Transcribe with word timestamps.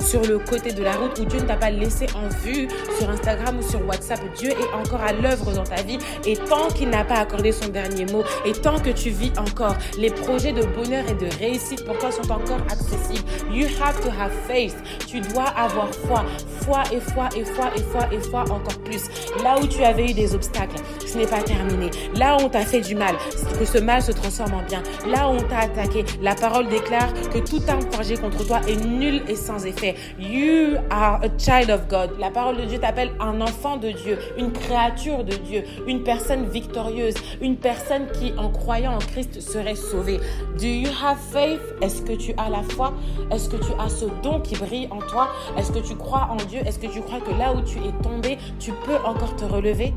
sur 0.00 0.22
le 0.24 0.38
côté 0.38 0.72
de 0.72 0.82
la 0.82 0.92
route 0.92 1.18
ou 1.18 1.24
Dieu 1.24 1.40
ne 1.40 1.46
t'a 1.46 1.56
pas 1.56 1.70
laissé 1.70 2.06
en 2.14 2.28
vue 2.44 2.68
sur 2.98 3.10
Instagram 3.10 3.58
ou 3.58 3.62
sur 3.68 3.86
WhatsApp. 3.86 4.20
Dieu 4.36 4.50
est 4.50 4.74
encore 4.74 5.02
à 5.02 5.12
l'œuvre 5.12 5.52
dans 5.52 5.64
ta 5.64 5.82
vie 5.82 5.98
et 6.26 6.36
tant 6.36 6.68
qu'il 6.68 6.90
n'a 6.90 7.04
pas 7.04 7.16
accordé 7.16 7.52
son 7.52 7.68
dernier 7.68 8.06
mot 8.06 8.22
et 8.44 8.52
tant 8.52 8.78
que 8.78 8.90
tu 8.90 9.10
vis 9.10 9.32
encore, 9.38 9.74
les 9.98 10.10
projets 10.10 10.52
de 10.52 10.62
bonheur 10.62 11.04
et 11.08 11.14
de 11.14 11.28
réussite 11.38 11.84
pour 11.84 11.98
toi 11.98 12.10
sont 12.10 12.30
encore 12.30 12.60
accessibles. 12.70 13.28
You 13.52 13.66
have 13.80 14.00
to 14.00 14.08
have 14.08 14.32
faith. 14.46 14.76
Tu 15.06 15.20
dois 15.20 15.48
avoir 15.56 15.92
foi. 15.94 16.24
Foi 16.62 16.82
et 16.92 17.00
foi 17.00 17.28
et 17.36 17.44
foi 17.44 17.70
et 17.76 17.82
foi 17.82 18.08
et 18.12 18.20
foi 18.20 18.42
encore 18.42 18.78
plus. 18.84 19.02
Là 19.42 19.58
où 19.60 19.66
tu 19.66 19.82
avais 19.82 20.10
eu 20.10 20.14
des 20.14 20.34
obstacles, 20.34 20.76
ce 21.06 21.18
n'est 21.18 21.26
pas 21.26 21.42
terminé. 21.42 21.90
Là 22.16 22.36
où 22.36 22.44
on 22.44 22.48
t'a 22.48 22.64
fait 22.64 22.80
du 22.80 22.94
mal, 22.94 23.16
que 23.58 23.64
ce 23.64 23.78
mal 23.78 24.02
se 24.02 24.12
transforme 24.12 24.54
en 24.54 24.62
bien. 24.62 24.82
Là 25.08 25.28
où 25.28 25.34
on 25.34 25.42
t'a 25.42 25.60
attaqué, 25.60 26.04
la 26.22 26.34
parole 26.34 26.68
déclare 26.68 27.12
que 27.32 27.38
tout 27.38 27.62
arme 27.68 27.82
forgé 27.90 28.16
contre 28.16 28.46
toi 28.46 28.60
est 28.68 28.84
nul 28.84 29.22
et 29.28 29.36
sans 29.36 29.59
effet. 29.66 29.94
You 30.18 30.76
are 30.90 31.20
a 31.22 31.28
child 31.38 31.70
of 31.70 31.88
God. 31.88 32.18
La 32.18 32.30
parole 32.30 32.56
de 32.56 32.64
Dieu 32.64 32.78
t'appelle 32.78 33.10
un 33.20 33.40
enfant 33.40 33.76
de 33.76 33.90
Dieu, 33.90 34.18
une 34.38 34.52
créature 34.52 35.24
de 35.24 35.34
Dieu, 35.34 35.64
une 35.86 36.02
personne 36.02 36.46
victorieuse, 36.48 37.14
une 37.40 37.56
personne 37.56 38.06
qui, 38.12 38.32
en 38.36 38.50
croyant 38.50 38.94
en 38.94 38.98
Christ, 38.98 39.40
serait 39.40 39.74
sauvée. 39.74 40.18
Do 40.58 40.66
you 40.66 40.88
have 41.02 41.18
faith? 41.32 41.60
Est-ce 41.80 42.02
que 42.02 42.12
tu 42.12 42.32
as 42.36 42.50
la 42.50 42.62
foi? 42.62 42.92
Est-ce 43.30 43.48
que 43.48 43.56
tu 43.56 43.72
as 43.78 43.88
ce 43.88 44.06
don 44.22 44.40
qui 44.40 44.56
brille 44.56 44.88
en 44.90 44.98
toi? 44.98 45.28
Est-ce 45.56 45.72
que 45.72 45.78
tu 45.78 45.94
crois 45.96 46.28
en 46.30 46.36
Dieu? 46.36 46.60
Est-ce 46.66 46.78
que 46.78 46.86
tu 46.86 47.00
crois 47.00 47.20
que 47.20 47.32
là 47.38 47.52
où 47.52 47.62
tu 47.62 47.78
es 47.78 48.02
tombé, 48.02 48.38
tu 48.58 48.72
peux 48.84 48.96
encore 49.04 49.36
te 49.36 49.44
relever? 49.44 49.94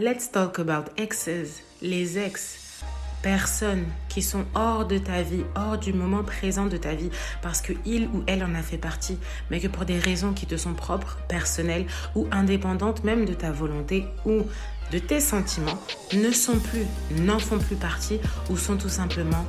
Let's 0.00 0.30
talk 0.30 0.58
about 0.58 0.90
exes, 0.96 1.62
les 1.82 2.16
ex, 2.16 2.82
personnes 3.20 3.84
qui 4.08 4.22
sont 4.22 4.46
hors 4.54 4.86
de 4.86 4.96
ta 4.96 5.20
vie, 5.20 5.44
hors 5.54 5.76
du 5.76 5.92
moment 5.92 6.24
présent 6.24 6.64
de 6.64 6.78
ta 6.78 6.94
vie, 6.94 7.10
parce 7.42 7.60
que 7.60 7.74
il 7.84 8.04
ou 8.04 8.22
elle 8.26 8.42
en 8.42 8.54
a 8.54 8.62
fait 8.62 8.78
partie, 8.78 9.18
mais 9.50 9.60
que 9.60 9.68
pour 9.68 9.84
des 9.84 9.98
raisons 9.98 10.32
qui 10.32 10.46
te 10.46 10.56
sont 10.56 10.72
propres, 10.72 11.18
personnelles 11.28 11.84
ou 12.14 12.26
indépendantes 12.30 13.04
même 13.04 13.26
de 13.26 13.34
ta 13.34 13.52
volonté 13.52 14.06
ou 14.24 14.44
de 14.90 14.98
tes 14.98 15.20
sentiments, 15.20 15.78
ne 16.14 16.30
sont 16.30 16.58
plus, 16.58 16.86
n'en 17.22 17.38
font 17.38 17.58
plus 17.58 17.76
partie 17.76 18.20
ou 18.48 18.56
sont 18.56 18.78
tout 18.78 18.88
simplement 18.88 19.44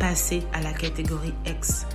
passés 0.00 0.42
à 0.52 0.60
la 0.62 0.72
catégorie 0.72 1.34
ex 1.46 1.86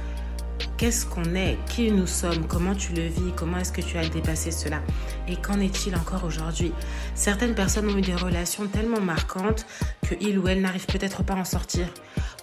qu'est-ce 0.78 1.06
qu'on 1.06 1.36
est, 1.36 1.58
qui 1.68 1.92
nous 1.92 2.06
sommes, 2.08 2.48
comment 2.48 2.76
tu 2.76 2.94
le 2.94 3.08
vis, 3.08 3.34
comment 3.36 3.58
est-ce 3.58 3.72
que 3.72 3.82
tu 3.82 3.98
as 3.98 4.08
dépassé 4.08 4.52
cela? 4.52 4.82
Et 5.28 5.36
qu'en 5.36 5.60
est-il 5.60 5.96
encore 5.96 6.24
aujourd'hui? 6.24 6.72
Certaines 7.16 7.56
personnes 7.56 7.90
ont 7.90 7.98
eu 7.98 8.02
des 8.02 8.16
relations 8.16 8.68
tellement 8.68 9.02
marquantes 9.02 9.66
que 10.08 10.16
il 10.22 10.38
ou 10.38 10.48
elle 10.48 10.62
n'arrive 10.62 10.86
peut-être 10.86 11.24
pas 11.24 11.34
à 11.34 11.38
en 11.38 11.46
sortir. 11.46 11.88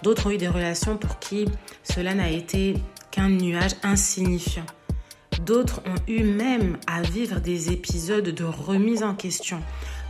D'autres 0.03 0.27
ont 0.27 0.31
eu 0.31 0.37
des 0.37 0.49
relations 0.49 0.97
pour 0.97 1.19
qui 1.19 1.45
cela 1.83 2.13
n'a 2.13 2.29
été 2.29 2.75
qu'un 3.09 3.29
nuage 3.29 3.71
insignifiant. 3.83 4.65
D'autres 5.45 5.81
ont 5.85 6.11
eu 6.11 6.23
même 6.23 6.77
à 6.87 7.01
vivre 7.01 7.39
des 7.39 7.71
épisodes 7.71 8.27
de 8.27 8.43
remise 8.43 9.03
en 9.03 9.15
question, 9.15 9.61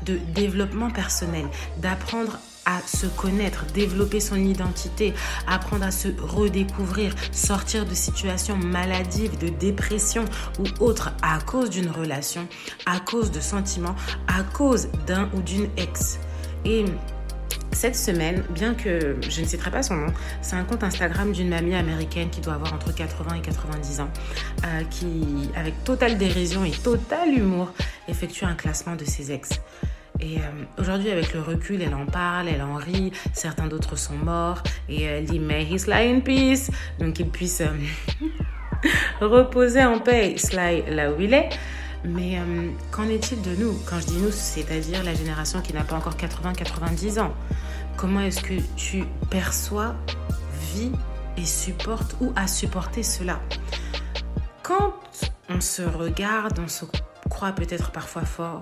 de 0.04 0.18
développement 0.34 0.90
personnel, 0.90 1.46
d'apprendre 1.78 2.40
à 2.66 2.82
se 2.86 3.08
connaître, 3.08 3.66
développer 3.74 4.20
son 4.20 4.38
identité, 4.38 5.14
apprendre 5.48 5.86
à 5.86 5.92
se 5.92 6.08
redécouvrir, 6.20 7.16
sortir 7.32 7.86
de 7.86 7.94
situations 7.94 8.58
maladives, 8.58 9.38
de 9.38 9.50
dépression 9.50 10.26
ou 10.60 10.84
autres 10.84 11.12
à 11.22 11.40
cause 11.40 11.70
d'une 11.70 11.90
relation, 11.90 12.48
à 12.86 13.00
cause 13.00 13.32
de 13.32 13.40
sentiments, 13.40 13.96
à 14.28 14.44
cause 14.44 14.90
d'un 15.08 15.30
ou 15.34 15.42
d'une 15.42 15.70
ex. 15.78 16.20
Et 16.66 16.86
cette 17.72 17.96
semaine, 17.96 18.44
bien 18.52 18.74
que 18.74 19.18
je 19.30 19.42
ne 19.42 19.46
citerai 19.46 19.70
pas 19.70 19.84
son 19.84 19.96
nom, 19.96 20.14
c'est 20.42 20.56
un 20.56 20.64
compte 20.64 20.84
Instagram 20.84 21.32
d'une 21.34 21.50
mamie 21.50 21.76
américaine 21.76 22.30
qui 22.30 22.40
doit 22.42 22.54
avoir 22.54 22.74
entre 22.74 22.94
80 22.96 23.36
et 23.36 23.42
90 23.42 24.00
ans, 24.00 24.10
euh, 24.66 24.84
qui, 24.90 25.50
avec 25.56 25.84
totale 25.84 26.18
dérision 26.18 26.64
et 26.64 26.72
total 26.72 27.34
humour, 27.34 27.74
effectue 28.08 28.46
un 28.46 28.56
classement 28.56 28.96
de 28.96 29.04
ses 29.04 29.32
ex. 29.32 29.50
Et 30.20 30.38
euh, 30.38 30.42
aujourd'hui, 30.80 31.12
avec 31.12 31.34
le 31.34 31.42
recul, 31.42 31.82
elle 31.82 31.94
en 31.94 32.06
parle, 32.06 32.48
elle 32.48 32.62
en 32.62 32.76
rit. 32.76 33.12
Certains 33.34 33.68
d'autres 33.68 33.96
sont 33.96 34.16
morts. 34.16 34.64
Et 34.90 35.04
elle 35.04 35.26
dit, 35.26 35.40
may 35.40 35.64
he 35.64 35.86
lie 35.88 36.16
in 36.16 36.20
peace. 36.22 36.72
Donc 37.00 37.16
qu'il 37.16 37.30
puisse 37.30 37.62
euh, 37.62 37.68
reposer 39.22 39.84
en 39.84 40.00
paix, 40.00 40.36
Sly 40.38 40.84
là 40.90 41.12
où 41.12 41.20
il 41.20 41.34
est. 41.34 41.50
Mais 42.06 42.38
euh, 42.38 42.70
qu'en 42.92 43.10
est-il 43.10 43.42
de 43.42 43.56
nous? 43.56 43.78
Quand 43.90 44.00
je 44.00 44.06
dis 44.06 44.18
nous, 44.18 44.32
c'est-à-dire 44.32 45.04
la 45.04 45.14
génération 45.14 45.62
qui 45.62 45.74
n'a 45.74 45.84
pas 45.84 45.96
encore 45.96 46.16
80-90 46.16 47.20
ans. 47.20 47.34
Comment 47.98 48.22
est-ce 48.22 48.42
que 48.42 48.54
tu 48.76 49.06
perçois, 49.30 49.96
vis 50.74 50.92
et 51.38 51.46
supportes 51.46 52.16
ou 52.22 52.32
as 52.36 52.48
supporté 52.48 53.04
cela? 53.04 53.40
Quand 54.62 54.94
on 55.50 55.62
se 55.62 55.82
regarde, 55.82 56.60
on 56.60 56.68
se 56.68 56.86
croit 57.30 57.54
peut-être 57.54 57.92
parfois 57.92 58.24
fort, 58.24 58.62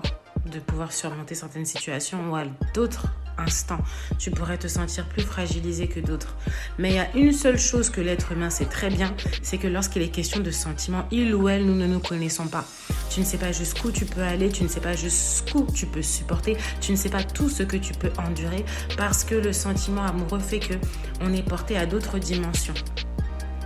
de 0.54 0.60
pouvoir 0.60 0.92
surmonter 0.92 1.34
certaines 1.34 1.66
situations 1.66 2.30
ou 2.30 2.36
à 2.36 2.44
d'autres 2.72 3.08
instants, 3.36 3.80
tu 4.18 4.30
pourrais 4.30 4.58
te 4.58 4.68
sentir 4.68 5.06
plus 5.08 5.22
fragilisé 5.22 5.88
que 5.88 6.00
d'autres. 6.00 6.36
Mais 6.78 6.90
il 6.90 6.94
y 6.94 6.98
a 6.98 7.14
une 7.16 7.32
seule 7.32 7.58
chose 7.58 7.90
que 7.90 8.00
l'être 8.00 8.32
humain 8.32 8.50
sait 8.50 8.66
très 8.66 8.90
bien, 8.90 9.12
c'est 9.42 9.58
que 9.58 9.66
lorsqu'il 9.66 10.02
est 10.02 10.08
question 10.08 10.40
de 10.40 10.50
sentiments, 10.50 11.06
il 11.10 11.34
ou 11.34 11.48
elle, 11.48 11.66
nous 11.66 11.74
ne 11.74 11.86
nous 11.86 11.98
connaissons 11.98 12.46
pas. 12.46 12.64
Tu 13.10 13.20
ne 13.20 13.24
sais 13.24 13.38
pas 13.38 13.52
jusqu'où 13.52 13.90
tu 13.90 14.04
peux 14.04 14.22
aller, 14.22 14.50
tu 14.50 14.62
ne 14.62 14.68
sais 14.68 14.80
pas 14.80 14.94
jusqu'où 14.94 15.66
tu 15.74 15.86
peux 15.86 16.02
supporter, 16.02 16.56
tu 16.80 16.92
ne 16.92 16.96
sais 16.96 17.10
pas 17.10 17.22
tout 17.22 17.48
ce 17.48 17.62
que 17.62 17.76
tu 17.76 17.92
peux 17.94 18.10
endurer 18.18 18.64
parce 18.96 19.24
que 19.24 19.34
le 19.34 19.52
sentiment 19.52 20.04
amoureux 20.04 20.40
fait 20.40 20.60
que 20.60 20.74
on 21.20 21.32
est 21.32 21.46
porté 21.46 21.76
à 21.76 21.86
d'autres 21.86 22.18
dimensions. 22.18 22.74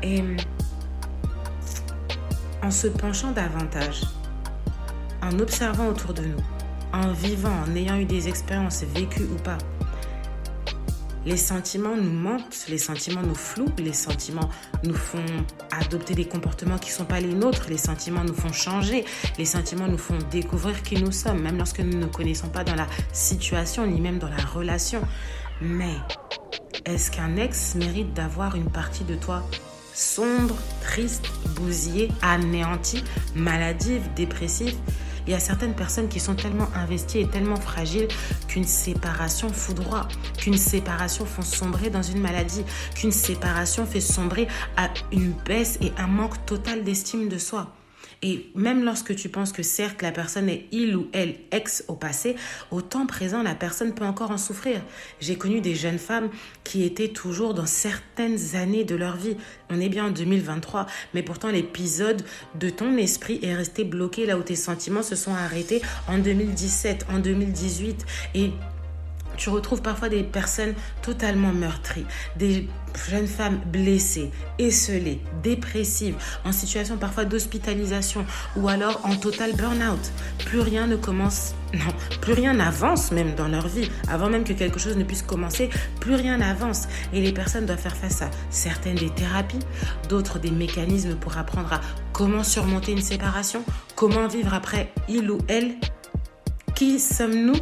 Et 0.02 0.22
en 2.62 2.70
se 2.70 2.88
penchant 2.88 3.32
davantage, 3.32 4.02
en 5.22 5.38
observant 5.38 5.88
autour 5.88 6.14
de 6.14 6.22
nous, 6.22 6.57
en 6.92 7.12
vivant, 7.12 7.64
en 7.66 7.74
ayant 7.74 7.96
eu 7.96 8.04
des 8.04 8.28
expériences 8.28 8.82
vécues 8.82 9.24
ou 9.24 9.36
pas. 9.42 9.58
Les 11.26 11.36
sentiments 11.36 11.96
nous 11.96 12.10
mentent, 12.10 12.64
les 12.68 12.78
sentiments 12.78 13.22
nous 13.22 13.34
flouent, 13.34 13.72
les 13.78 13.92
sentiments 13.92 14.48
nous 14.84 14.94
font 14.94 15.26
adopter 15.70 16.14
des 16.14 16.24
comportements 16.24 16.78
qui 16.78 16.88
ne 16.90 16.94
sont 16.94 17.04
pas 17.04 17.20
les 17.20 17.34
nôtres, 17.34 17.66
les 17.68 17.76
sentiments 17.76 18.24
nous 18.24 18.34
font 18.34 18.52
changer, 18.52 19.04
les 19.36 19.44
sentiments 19.44 19.88
nous 19.88 19.98
font 19.98 20.16
découvrir 20.30 20.82
qui 20.82 21.02
nous 21.02 21.12
sommes, 21.12 21.42
même 21.42 21.58
lorsque 21.58 21.80
nous 21.80 21.98
ne 21.98 22.06
connaissons 22.06 22.48
pas 22.48 22.64
dans 22.64 22.76
la 22.76 22.86
situation 23.12 23.86
ni 23.86 24.00
même 24.00 24.18
dans 24.18 24.30
la 24.30 24.42
relation. 24.42 25.02
Mais 25.60 25.96
est-ce 26.86 27.10
qu'un 27.10 27.36
ex 27.36 27.74
mérite 27.74 28.14
d'avoir 28.14 28.54
une 28.54 28.70
partie 28.70 29.04
de 29.04 29.14
toi 29.14 29.42
sombre, 29.92 30.56
triste, 30.80 31.28
bousillée, 31.56 32.08
anéantie, 32.22 33.04
maladive, 33.34 34.02
dépressive? 34.14 34.76
Il 35.28 35.32
y 35.32 35.34
a 35.34 35.40
certaines 35.40 35.74
personnes 35.74 36.08
qui 36.08 36.20
sont 36.20 36.34
tellement 36.34 36.68
investies 36.74 37.18
et 37.18 37.28
tellement 37.28 37.56
fragiles 37.56 38.08
qu'une 38.48 38.64
séparation 38.64 39.50
foudroie, 39.50 40.08
qu'une 40.38 40.56
séparation 40.56 41.26
fait 41.26 41.42
sombrer 41.42 41.90
dans 41.90 42.02
une 42.02 42.20
maladie, 42.22 42.64
qu'une 42.94 43.12
séparation 43.12 43.84
fait 43.84 44.00
sombrer 44.00 44.48
à 44.78 44.88
une 45.12 45.32
baisse 45.44 45.78
et 45.82 45.92
un 45.98 46.06
manque 46.06 46.46
total 46.46 46.82
d'estime 46.82 47.28
de 47.28 47.36
soi. 47.36 47.77
Et 48.22 48.50
même 48.54 48.84
lorsque 48.84 49.14
tu 49.14 49.28
penses 49.28 49.52
que 49.52 49.62
certes 49.62 50.02
la 50.02 50.10
personne 50.10 50.48
est 50.48 50.66
il 50.72 50.96
ou 50.96 51.08
elle 51.12 51.36
ex 51.52 51.84
au 51.86 51.94
passé, 51.94 52.34
au 52.70 52.82
temps 52.82 53.06
présent, 53.06 53.42
la 53.42 53.54
personne 53.54 53.94
peut 53.94 54.04
encore 54.04 54.32
en 54.32 54.38
souffrir. 54.38 54.80
J'ai 55.20 55.36
connu 55.36 55.60
des 55.60 55.74
jeunes 55.74 55.98
femmes 55.98 56.28
qui 56.64 56.84
étaient 56.84 57.08
toujours 57.08 57.54
dans 57.54 57.66
certaines 57.66 58.56
années 58.56 58.84
de 58.84 58.96
leur 58.96 59.16
vie. 59.16 59.36
On 59.70 59.80
est 59.80 59.88
bien 59.88 60.06
en 60.06 60.10
2023, 60.10 60.86
mais 61.14 61.22
pourtant 61.22 61.48
l'épisode 61.48 62.22
de 62.56 62.70
ton 62.70 62.96
esprit 62.96 63.38
est 63.42 63.54
resté 63.54 63.84
bloqué 63.84 64.26
là 64.26 64.36
où 64.36 64.42
tes 64.42 64.56
sentiments 64.56 65.02
se 65.02 65.14
sont 65.14 65.34
arrêtés 65.34 65.80
en 66.08 66.18
2017, 66.18 67.06
en 67.12 67.20
2018. 67.20 68.04
Et 68.34 68.50
tu 69.38 69.48
retrouves 69.48 69.80
parfois 69.80 70.10
des 70.10 70.22
personnes 70.22 70.74
totalement 71.00 71.52
meurtries, 71.52 72.04
des 72.36 72.68
jeunes 73.08 73.26
femmes 73.26 73.60
blessées, 73.66 74.30
esselées, 74.58 75.20
dépressives, 75.42 76.16
en 76.44 76.52
situation 76.52 76.96
parfois 76.96 77.24
d'hospitalisation 77.24 78.26
ou 78.56 78.68
alors 78.68 79.00
en 79.04 79.14
total 79.16 79.54
burn-out. 79.54 80.12
Plus 80.44 80.60
rien 80.60 80.86
ne 80.86 80.96
commence, 80.96 81.54
non, 81.72 81.92
plus 82.20 82.32
rien 82.32 82.54
n'avance 82.54 83.12
même 83.12 83.34
dans 83.34 83.48
leur 83.48 83.68
vie. 83.68 83.88
Avant 84.08 84.28
même 84.28 84.44
que 84.44 84.52
quelque 84.52 84.80
chose 84.80 84.96
ne 84.96 85.04
puisse 85.04 85.22
commencer, 85.22 85.70
plus 86.00 86.16
rien 86.16 86.38
n'avance. 86.38 86.88
Et 87.12 87.20
les 87.20 87.32
personnes 87.32 87.66
doivent 87.66 87.78
faire 87.78 87.96
face 87.96 88.22
à 88.22 88.30
certaines 88.50 88.96
des 88.96 89.10
thérapies, 89.10 89.60
d'autres 90.08 90.38
des 90.38 90.50
mécanismes 90.50 91.14
pour 91.14 91.38
apprendre 91.38 91.72
à 91.72 91.80
comment 92.12 92.42
surmonter 92.42 92.92
une 92.92 93.02
séparation, 93.02 93.64
comment 93.94 94.26
vivre 94.26 94.52
après 94.52 94.92
il 95.08 95.30
ou 95.30 95.38
elle. 95.48 95.76
Qui 96.74 96.98
sommes-nous 96.98 97.54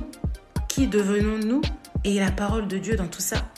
Qui 0.77 0.89
devenons-nous 0.89 1.63
Et 2.05 2.21
la 2.21 2.31
parole 2.31 2.69
de 2.69 2.77
Dieu 2.77 2.97
dans 2.97 3.07
tout 3.07 3.23
ça? 3.23 3.51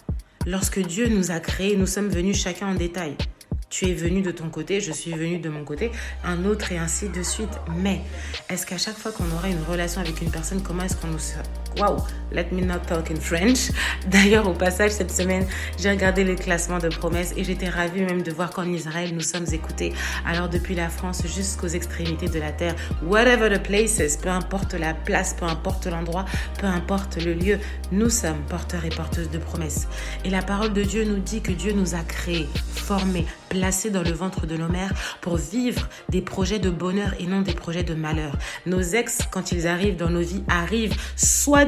Lorsque 0.46 0.78
Dieu 0.78 1.08
nous 1.08 1.32
a 1.32 1.40
créés, 1.40 1.76
nous 1.76 1.88
sommes 1.88 2.10
venus 2.10 2.40
chacun 2.40 2.68
en 2.68 2.74
détail. 2.76 3.16
Tu 3.70 3.86
es 3.88 3.92
venu 3.92 4.22
de 4.22 4.30
ton 4.30 4.50
côté, 4.50 4.80
je 4.80 4.92
suis 4.92 5.10
venu 5.10 5.40
de 5.40 5.48
mon 5.48 5.64
côté, 5.64 5.90
un 6.22 6.44
autre 6.44 6.70
et 6.70 6.78
ainsi 6.78 7.08
de 7.08 7.24
suite. 7.24 7.50
Mais 7.76 8.02
est-ce 8.48 8.64
qu'à 8.64 8.78
chaque 8.78 8.96
fois 8.96 9.10
qu'on 9.10 9.28
aura 9.32 9.48
une 9.48 9.60
relation 9.68 10.00
avec 10.00 10.22
une 10.22 10.30
personne, 10.30 10.62
comment 10.62 10.84
est-ce 10.84 10.94
qu'on 10.94 11.08
nous... 11.08 11.18
Wow, 11.76 11.98
let 12.32 12.50
me 12.50 12.62
not 12.62 12.80
talk 12.88 13.10
in 13.10 13.20
French. 13.20 13.70
D'ailleurs, 14.06 14.48
au 14.48 14.52
passage, 14.52 14.90
cette 14.90 15.12
semaine, 15.12 15.46
j'ai 15.78 15.90
regardé 15.90 16.24
le 16.24 16.34
classement 16.34 16.78
de 16.78 16.88
promesses 16.88 17.32
et 17.36 17.44
j'étais 17.44 17.68
ravie 17.68 18.02
même 18.02 18.22
de 18.22 18.32
voir 18.32 18.50
qu'en 18.50 18.64
Israël, 18.64 19.14
nous 19.14 19.20
sommes 19.20 19.46
écoutés. 19.52 19.92
Alors, 20.26 20.48
depuis 20.48 20.74
la 20.74 20.88
France 20.88 21.22
jusqu'aux 21.26 21.68
extrémités 21.68 22.28
de 22.28 22.40
la 22.40 22.50
terre, 22.50 22.74
whatever 23.02 23.48
the 23.56 23.62
places, 23.62 24.16
peu 24.16 24.28
importe 24.28 24.74
la 24.74 24.94
place, 24.94 25.34
peu 25.34 25.46
importe 25.46 25.86
l'endroit, 25.86 26.24
peu 26.58 26.66
importe 26.66 27.22
le 27.22 27.34
lieu, 27.34 27.58
nous 27.92 28.10
sommes 28.10 28.42
porteurs 28.48 28.84
et 28.84 28.90
porteuses 28.90 29.30
de 29.30 29.38
promesses. 29.38 29.86
Et 30.24 30.30
la 30.30 30.42
parole 30.42 30.72
de 30.72 30.82
Dieu 30.82 31.04
nous 31.04 31.18
dit 31.18 31.42
que 31.42 31.52
Dieu 31.52 31.72
nous 31.72 31.94
a 31.94 32.00
créés, 32.00 32.48
formés, 32.72 33.26
placés 33.48 33.90
dans 33.90 34.02
le 34.02 34.12
ventre 34.12 34.46
de 34.46 34.56
nos 34.56 34.68
mères 34.68 34.92
pour 35.20 35.36
vivre 35.36 35.88
des 36.08 36.22
projets 36.22 36.58
de 36.58 36.70
bonheur 36.70 37.14
et 37.20 37.26
non 37.26 37.40
des 37.40 37.54
projets 37.54 37.84
de 37.84 37.94
malheur. 37.94 38.36
Nos 38.66 38.80
ex, 38.80 39.20
quand 39.30 39.52
ils 39.52 39.66
arrivent 39.66 39.96
dans 39.96 40.10
nos 40.10 40.20
vies, 40.20 40.42
arrivent 40.48 40.96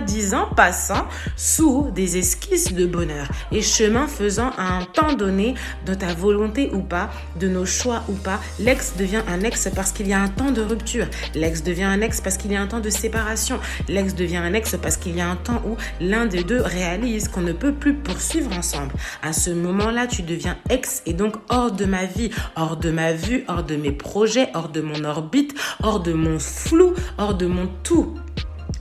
soi-disant 0.00 0.46
passant 0.56 1.06
sous 1.36 1.90
des 1.94 2.16
esquisses 2.16 2.72
de 2.72 2.86
bonheur 2.86 3.28
et 3.52 3.60
chemin 3.60 4.06
faisant 4.06 4.50
à 4.56 4.78
un 4.78 4.84
temps 4.84 5.12
donné 5.12 5.54
de 5.84 5.94
ta 5.94 6.14
volonté 6.14 6.70
ou 6.72 6.80
pas, 6.80 7.10
de 7.38 7.48
nos 7.48 7.66
choix 7.66 8.02
ou 8.08 8.14
pas, 8.14 8.40
l'ex 8.58 8.94
devient 8.96 9.22
un 9.28 9.42
ex 9.42 9.68
parce 9.74 9.92
qu'il 9.92 10.08
y 10.08 10.12
a 10.12 10.20
un 10.20 10.28
temps 10.28 10.52
de 10.52 10.62
rupture. 10.62 11.06
L'ex 11.34 11.62
devient 11.62 11.84
un 11.84 12.00
ex 12.00 12.20
parce 12.20 12.38
qu'il 12.38 12.52
y 12.52 12.56
a 12.56 12.62
un 12.62 12.66
temps 12.66 12.80
de 12.80 12.88
séparation. 12.88 13.60
L'ex 13.88 14.14
devient 14.14 14.38
un 14.38 14.54
ex 14.54 14.76
parce 14.80 14.96
qu'il 14.96 15.16
y 15.16 15.20
a 15.20 15.28
un 15.28 15.36
temps 15.36 15.62
où 15.66 15.76
l'un 16.00 16.26
des 16.26 16.44
deux 16.44 16.62
réalise 16.62 17.28
qu'on 17.28 17.42
ne 17.42 17.52
peut 17.52 17.72
plus 17.72 17.94
poursuivre 17.94 18.56
ensemble. 18.56 18.92
À 19.22 19.32
ce 19.32 19.50
moment-là, 19.50 20.06
tu 20.06 20.22
deviens 20.22 20.56
ex 20.70 21.02
et 21.04 21.12
donc 21.12 21.36
hors 21.50 21.72
de 21.72 21.84
ma 21.84 22.04
vie, 22.06 22.30
hors 22.56 22.76
de 22.76 22.90
ma 22.90 23.12
vue, 23.12 23.44
hors 23.48 23.64
de 23.64 23.76
mes 23.76 23.92
projets, 23.92 24.48
hors 24.54 24.70
de 24.70 24.80
mon 24.80 25.04
orbite, 25.04 25.54
hors 25.82 26.00
de 26.00 26.12
mon 26.12 26.38
flou, 26.38 26.94
hors 27.18 27.34
de 27.34 27.46
mon 27.46 27.68
tout. 27.82 28.14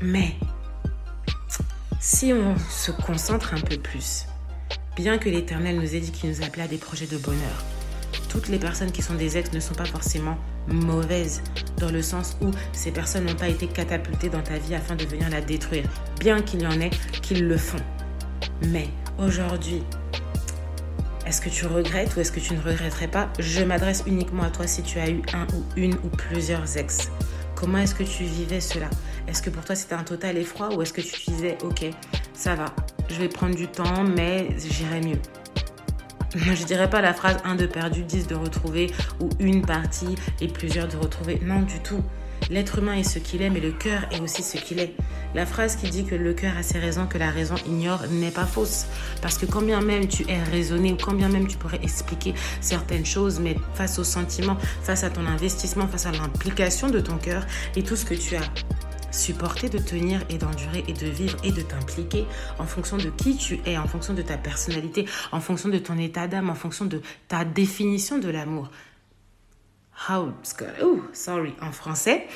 Mais 0.01 0.35
si 1.99 2.31
on 2.31 2.55
se 2.69 2.91
concentre 2.91 3.53
un 3.53 3.59
peu 3.59 3.77
plus, 3.77 4.25
bien 4.95 5.17
que 5.17 5.27
l'Éternel 5.27 5.75
nous 5.75 5.95
ait 5.95 5.99
dit 5.99 6.11
qu'il 6.11 6.29
nous 6.29 6.41
appelait 6.41 6.63
à 6.63 6.67
des 6.67 6.77
projets 6.77 7.07
de 7.07 7.17
bonheur, 7.17 7.65
toutes 8.29 8.47
les 8.47 8.57
personnes 8.57 8.91
qui 8.91 9.01
sont 9.01 9.15
des 9.15 9.37
ex 9.37 9.51
ne 9.51 9.59
sont 9.59 9.73
pas 9.73 9.85
forcément 9.85 10.37
mauvaises, 10.67 11.41
dans 11.77 11.91
le 11.91 12.01
sens 12.01 12.37
où 12.41 12.51
ces 12.71 12.91
personnes 12.91 13.25
n'ont 13.25 13.35
pas 13.35 13.49
été 13.49 13.67
catapultées 13.67 14.29
dans 14.29 14.41
ta 14.41 14.57
vie 14.57 14.75
afin 14.75 14.95
de 14.95 15.03
venir 15.05 15.29
la 15.29 15.41
détruire, 15.41 15.89
bien 16.19 16.41
qu'il 16.41 16.61
y 16.61 16.67
en 16.67 16.79
ait 16.79 16.91
qui 17.21 17.35
le 17.35 17.57
font. 17.57 17.83
Mais 18.67 18.87
aujourd'hui, 19.17 19.83
est-ce 21.25 21.41
que 21.41 21.49
tu 21.49 21.65
regrettes 21.65 22.15
ou 22.15 22.21
est-ce 22.21 22.31
que 22.31 22.39
tu 22.39 22.53
ne 22.53 22.61
regretterais 22.61 23.09
pas? 23.09 23.29
Je 23.39 23.61
m'adresse 23.61 24.03
uniquement 24.07 24.43
à 24.43 24.49
toi 24.49 24.67
si 24.67 24.83
tu 24.83 24.99
as 24.99 25.09
eu 25.09 25.21
un 25.33 25.45
ou 25.53 25.63
une 25.75 25.95
ou 25.95 26.09
plusieurs 26.09 26.77
ex. 26.77 27.09
Comment 27.55 27.79
est-ce 27.79 27.93
que 27.93 28.03
tu 28.03 28.23
vivais 28.23 28.61
cela? 28.61 28.89
Est-ce 29.27 29.41
que 29.41 29.49
pour 29.49 29.63
toi 29.63 29.75
c'était 29.75 29.95
un 29.95 30.03
total 30.03 30.37
effroi 30.37 30.73
ou 30.75 30.81
est-ce 30.81 30.93
que 30.93 31.01
tu 31.01 31.31
disais 31.31 31.57
ok, 31.63 31.85
ça 32.33 32.55
va, 32.55 32.65
je 33.09 33.15
vais 33.15 33.29
prendre 33.29 33.55
du 33.55 33.67
temps 33.67 34.03
mais 34.03 34.49
j'irai 34.57 35.01
mieux? 35.01 35.19
Je 36.35 36.63
dirais 36.63 36.89
pas 36.89 37.01
la 37.01 37.13
phrase 37.13 37.37
un 37.43 37.55
de 37.55 37.65
perdu, 37.65 38.03
10 38.03 38.27
de 38.27 38.35
retrouver 38.35 38.91
ou 39.19 39.29
une 39.39 39.65
partie 39.65 40.15
et 40.41 40.47
plusieurs 40.47 40.87
de 40.87 40.95
retrouver. 40.95 41.39
Non, 41.43 41.61
du 41.61 41.79
tout. 41.79 42.03
L'être 42.51 42.79
humain 42.79 42.93
est 42.93 43.03
ce 43.03 43.19
qu'il 43.19 43.41
est, 43.41 43.49
mais 43.49 43.59
le 43.59 43.71
cœur 43.71 44.05
est 44.11 44.19
aussi 44.21 44.41
ce 44.41 44.57
qu'il 44.57 44.79
est. 44.79 44.95
La 45.35 45.45
phrase 45.45 45.75
qui 45.75 45.89
dit 45.89 46.05
que 46.05 46.15
le 46.15 46.33
cœur 46.33 46.57
a 46.57 46.63
ses 46.63 46.79
raisons 46.79 47.05
que 47.05 47.17
la 47.17 47.29
raison 47.29 47.55
ignore 47.67 48.01
n'est 48.09 48.31
pas 48.31 48.45
fausse. 48.45 48.85
Parce 49.21 49.37
que 49.37 49.45
quand 49.45 49.61
bien 49.61 49.81
même 49.81 50.07
tu 50.07 50.23
es 50.29 50.41
raisonné 50.51 50.93
ou 50.93 50.97
quand 50.97 51.13
bien 51.13 51.29
même 51.29 51.47
tu 51.47 51.57
pourrais 51.57 51.79
expliquer 51.83 52.33
certaines 52.61 53.05
choses, 53.05 53.39
mais 53.39 53.55
face 53.75 53.99
aux 53.99 54.03
sentiments, 54.03 54.57
face 54.83 55.03
à 55.03 55.09
ton 55.09 55.25
investissement, 55.25 55.87
face 55.87 56.07
à 56.07 56.11
l'implication 56.11 56.89
de 56.89 56.99
ton 56.99 57.17
cœur 57.17 57.45
et 57.75 57.83
tout 57.83 57.95
ce 57.95 58.05
que 58.05 58.15
tu 58.15 58.35
as 58.35 58.41
supporté 59.11 59.69
de 59.69 59.77
tenir 59.77 60.21
et 60.29 60.37
d'endurer 60.37 60.83
et 60.87 60.93
de 60.93 61.07
vivre 61.07 61.37
et 61.43 61.51
de 61.51 61.61
t'impliquer 61.61 62.25
en 62.57 62.65
fonction 62.65 62.97
de 62.97 63.09
qui 63.09 63.37
tu 63.37 63.59
es, 63.65 63.77
en 63.77 63.87
fonction 63.87 64.13
de 64.13 64.21
ta 64.21 64.37
personnalité, 64.37 65.05
en 65.31 65.39
fonction 65.39 65.69
de 65.69 65.77
ton 65.77 65.97
état 65.97 66.27
d'âme, 66.27 66.49
en 66.49 66.55
fonction 66.55 66.85
de 66.85 67.01
ta 67.27 67.45
définition 67.45 68.17
de 68.17 68.29
l'amour 68.29 68.69
how, 70.07 70.33
oh, 70.81 71.01
sorry, 71.13 71.53
en 71.61 71.71
français, 71.71 72.27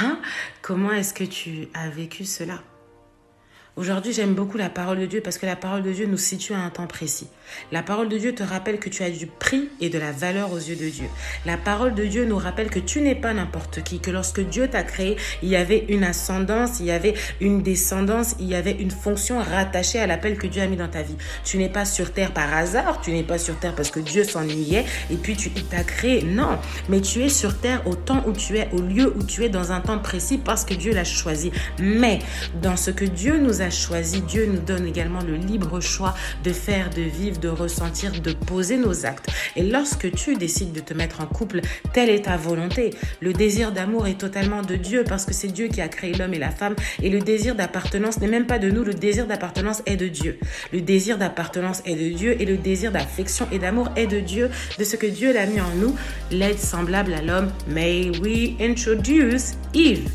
hein? 0.00 0.18
comment 0.62 0.92
est-ce 0.92 1.12
que 1.12 1.24
tu 1.24 1.68
as 1.74 1.90
vécu 1.90 2.24
cela? 2.24 2.62
Aujourd'hui, 3.74 4.12
j'aime 4.12 4.34
beaucoup 4.34 4.58
la 4.58 4.68
parole 4.68 5.00
de 5.00 5.06
Dieu 5.06 5.22
parce 5.22 5.38
que 5.38 5.46
la 5.46 5.56
parole 5.56 5.82
de 5.82 5.90
Dieu 5.90 6.04
nous 6.06 6.18
situe 6.18 6.52
à 6.52 6.58
un 6.58 6.68
temps 6.68 6.86
précis. 6.86 7.28
La 7.70 7.82
parole 7.82 8.10
de 8.10 8.18
Dieu 8.18 8.34
te 8.34 8.42
rappelle 8.42 8.78
que 8.78 8.90
tu 8.90 9.02
as 9.02 9.08
du 9.08 9.26
prix 9.26 9.70
et 9.80 9.88
de 9.88 9.98
la 9.98 10.12
valeur 10.12 10.52
aux 10.52 10.58
yeux 10.58 10.76
de 10.76 10.90
Dieu. 10.90 11.06
La 11.46 11.56
parole 11.56 11.94
de 11.94 12.04
Dieu 12.04 12.26
nous 12.26 12.36
rappelle 12.36 12.68
que 12.68 12.78
tu 12.78 13.00
n'es 13.00 13.14
pas 13.14 13.32
n'importe 13.32 13.82
qui, 13.82 13.98
que 13.98 14.10
lorsque 14.10 14.40
Dieu 14.40 14.68
t'a 14.68 14.82
créé, 14.82 15.16
il 15.42 15.48
y 15.48 15.56
avait 15.56 15.86
une 15.88 16.04
ascendance, 16.04 16.80
il 16.80 16.86
y 16.86 16.90
avait 16.90 17.14
une 17.40 17.62
descendance, 17.62 18.34
il 18.40 18.46
y 18.46 18.54
avait 18.54 18.72
une 18.72 18.90
fonction 18.90 19.38
rattachée 19.38 19.98
à 19.98 20.06
l'appel 20.06 20.36
que 20.36 20.46
Dieu 20.46 20.60
a 20.60 20.66
mis 20.66 20.76
dans 20.76 20.88
ta 20.88 21.00
vie. 21.00 21.16
Tu 21.42 21.56
n'es 21.56 21.70
pas 21.70 21.86
sur 21.86 22.12
terre 22.12 22.34
par 22.34 22.52
hasard, 22.52 23.00
tu 23.00 23.10
n'es 23.10 23.22
pas 23.22 23.38
sur 23.38 23.58
terre 23.58 23.74
parce 23.74 23.90
que 23.90 24.00
Dieu 24.00 24.24
s'ennuyait 24.24 24.84
et 25.10 25.16
puis 25.16 25.34
tu 25.34 25.50
t'a 25.50 25.82
créé. 25.82 26.22
Non, 26.22 26.58
mais 26.90 27.00
tu 27.00 27.22
es 27.22 27.30
sur 27.30 27.58
terre 27.58 27.86
au 27.86 27.94
temps 27.94 28.22
où 28.26 28.32
tu 28.32 28.58
es, 28.58 28.68
au 28.72 28.82
lieu 28.82 29.14
où 29.16 29.22
tu 29.22 29.44
es 29.44 29.48
dans 29.48 29.72
un 29.72 29.80
temps 29.80 29.98
précis 29.98 30.36
parce 30.36 30.66
que 30.66 30.74
Dieu 30.74 30.92
l'a 30.92 31.04
choisi. 31.04 31.50
Mais 31.80 32.18
dans 32.60 32.76
ce 32.76 32.90
que 32.90 33.06
Dieu 33.06 33.38
nous 33.38 33.61
a 33.61 33.61
choisi, 33.70 34.20
Dieu 34.22 34.46
nous 34.46 34.60
donne 34.60 34.86
également 34.86 35.22
le 35.22 35.36
libre 35.36 35.80
choix 35.80 36.14
de 36.44 36.52
faire, 36.52 36.90
de 36.90 37.02
vivre, 37.02 37.38
de 37.38 37.48
ressentir, 37.48 38.12
de 38.20 38.32
poser 38.32 38.76
nos 38.76 39.06
actes. 39.06 39.28
Et 39.56 39.62
lorsque 39.62 40.10
tu 40.12 40.36
décides 40.36 40.72
de 40.72 40.80
te 40.80 40.94
mettre 40.94 41.20
en 41.20 41.26
couple, 41.26 41.60
telle 41.92 42.10
est 42.10 42.24
ta 42.24 42.36
volonté. 42.36 42.90
Le 43.20 43.32
désir 43.32 43.72
d'amour 43.72 44.06
est 44.06 44.18
totalement 44.18 44.62
de 44.62 44.76
Dieu 44.76 45.04
parce 45.06 45.24
que 45.24 45.34
c'est 45.34 45.48
Dieu 45.48 45.68
qui 45.68 45.80
a 45.80 45.88
créé 45.88 46.14
l'homme 46.14 46.34
et 46.34 46.38
la 46.38 46.50
femme. 46.50 46.74
Et 47.02 47.10
le 47.10 47.20
désir 47.20 47.54
d'appartenance 47.54 48.20
n'est 48.20 48.28
même 48.28 48.46
pas 48.46 48.58
de 48.58 48.70
nous, 48.70 48.84
le 48.84 48.94
désir 48.94 49.26
d'appartenance 49.26 49.82
est 49.86 49.96
de 49.96 50.08
Dieu. 50.08 50.38
Le 50.72 50.80
désir 50.80 51.18
d'appartenance 51.18 51.82
est 51.84 51.96
de 51.96 52.16
Dieu 52.16 52.36
et 52.40 52.44
le 52.44 52.56
désir 52.56 52.92
d'affection 52.92 53.46
et 53.52 53.58
d'amour 53.58 53.88
est 53.96 54.06
de 54.06 54.20
Dieu, 54.20 54.50
de 54.78 54.84
ce 54.84 54.96
que 54.96 55.06
Dieu 55.06 55.32
l'a 55.32 55.46
mis 55.46 55.60
en 55.60 55.74
nous, 55.76 55.94
l'aide 56.30 56.58
semblable 56.58 57.12
à 57.14 57.22
l'homme. 57.22 57.50
May 57.68 58.10
we 58.20 58.54
introduce 58.60 59.54
Eve 59.74 60.08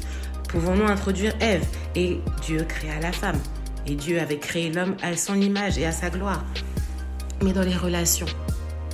Pouvons-nous 0.47 0.85
introduire 0.85 1.33
Ève 1.41 1.65
Et 1.95 2.19
Dieu 2.41 2.63
créa 2.67 2.99
la 3.01 3.11
femme. 3.11 3.39
Et 3.85 3.95
Dieu 3.95 4.19
avait 4.19 4.39
créé 4.39 4.71
l'homme 4.71 4.95
à 5.01 5.15
son 5.17 5.39
image 5.39 5.77
et 5.77 5.85
à 5.85 5.91
sa 5.91 6.09
gloire. 6.09 6.45
Mais 7.43 7.51
dans 7.51 7.63
les 7.63 7.75
relations, 7.75 8.25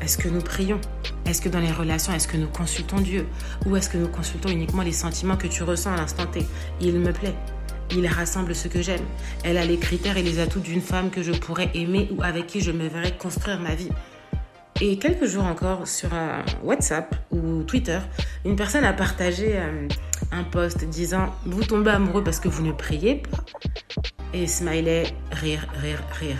est-ce 0.01 0.17
que 0.17 0.27
nous 0.27 0.41
prions? 0.41 0.81
Est-ce 1.25 1.41
que 1.41 1.49
dans 1.49 1.59
les 1.59 1.71
relations, 1.71 2.11
est-ce 2.11 2.27
que 2.27 2.37
nous 2.37 2.47
consultons 2.47 2.99
Dieu? 2.99 3.27
Ou 3.65 3.75
est-ce 3.75 3.89
que 3.89 3.97
nous 3.97 4.07
consultons 4.07 4.49
uniquement 4.49 4.81
les 4.81 4.91
sentiments 4.91 5.37
que 5.37 5.47
tu 5.47 5.63
ressens 5.63 5.93
à 5.93 5.97
l'instant 5.97 6.25
T? 6.25 6.45
Il 6.81 6.99
me 6.99 7.13
plaît. 7.13 7.35
Il 7.95 8.07
rassemble 8.07 8.55
ce 8.55 8.67
que 8.67 8.81
j'aime. 8.81 9.05
Elle 9.43 9.57
a 9.57 9.65
les 9.65 9.77
critères 9.77 10.17
et 10.17 10.23
les 10.23 10.39
atouts 10.39 10.59
d'une 10.59 10.81
femme 10.81 11.11
que 11.11 11.21
je 11.21 11.31
pourrais 11.31 11.69
aimer 11.75 12.09
ou 12.17 12.23
avec 12.23 12.47
qui 12.47 12.61
je 12.61 12.71
me 12.71 12.87
verrais 12.87 13.15
construire 13.15 13.59
ma 13.59 13.75
vie. 13.75 13.89
Et 14.81 14.97
quelques 14.97 15.25
jours 15.25 15.45
encore 15.45 15.87
sur 15.87 16.09
WhatsApp 16.63 17.15
ou 17.31 17.63
Twitter, 17.63 17.99
une 18.45 18.55
personne 18.55 18.83
a 18.83 18.93
partagé 18.93 19.57
euh, 19.57 19.87
un 20.31 20.43
post 20.43 20.83
disant 20.85 21.33
Vous 21.45 21.63
tombez 21.63 21.91
amoureux 21.91 22.23
parce 22.23 22.39
que 22.39 22.47
vous 22.47 22.63
ne 22.63 22.71
priez 22.71 23.15
pas 23.15 23.37
Et 24.33 24.47
smiley, 24.47 25.05
rire, 25.31 25.65
rire, 25.81 26.03
rire. 26.19 26.37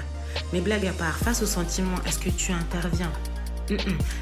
Mais 0.52 0.62
blague 0.62 0.86
à 0.88 0.94
part, 0.94 1.16
face 1.18 1.42
aux 1.42 1.48
sentiments, 1.48 1.98
est-ce 2.06 2.20
que 2.20 2.30
tu 2.30 2.52
interviens? 2.52 3.12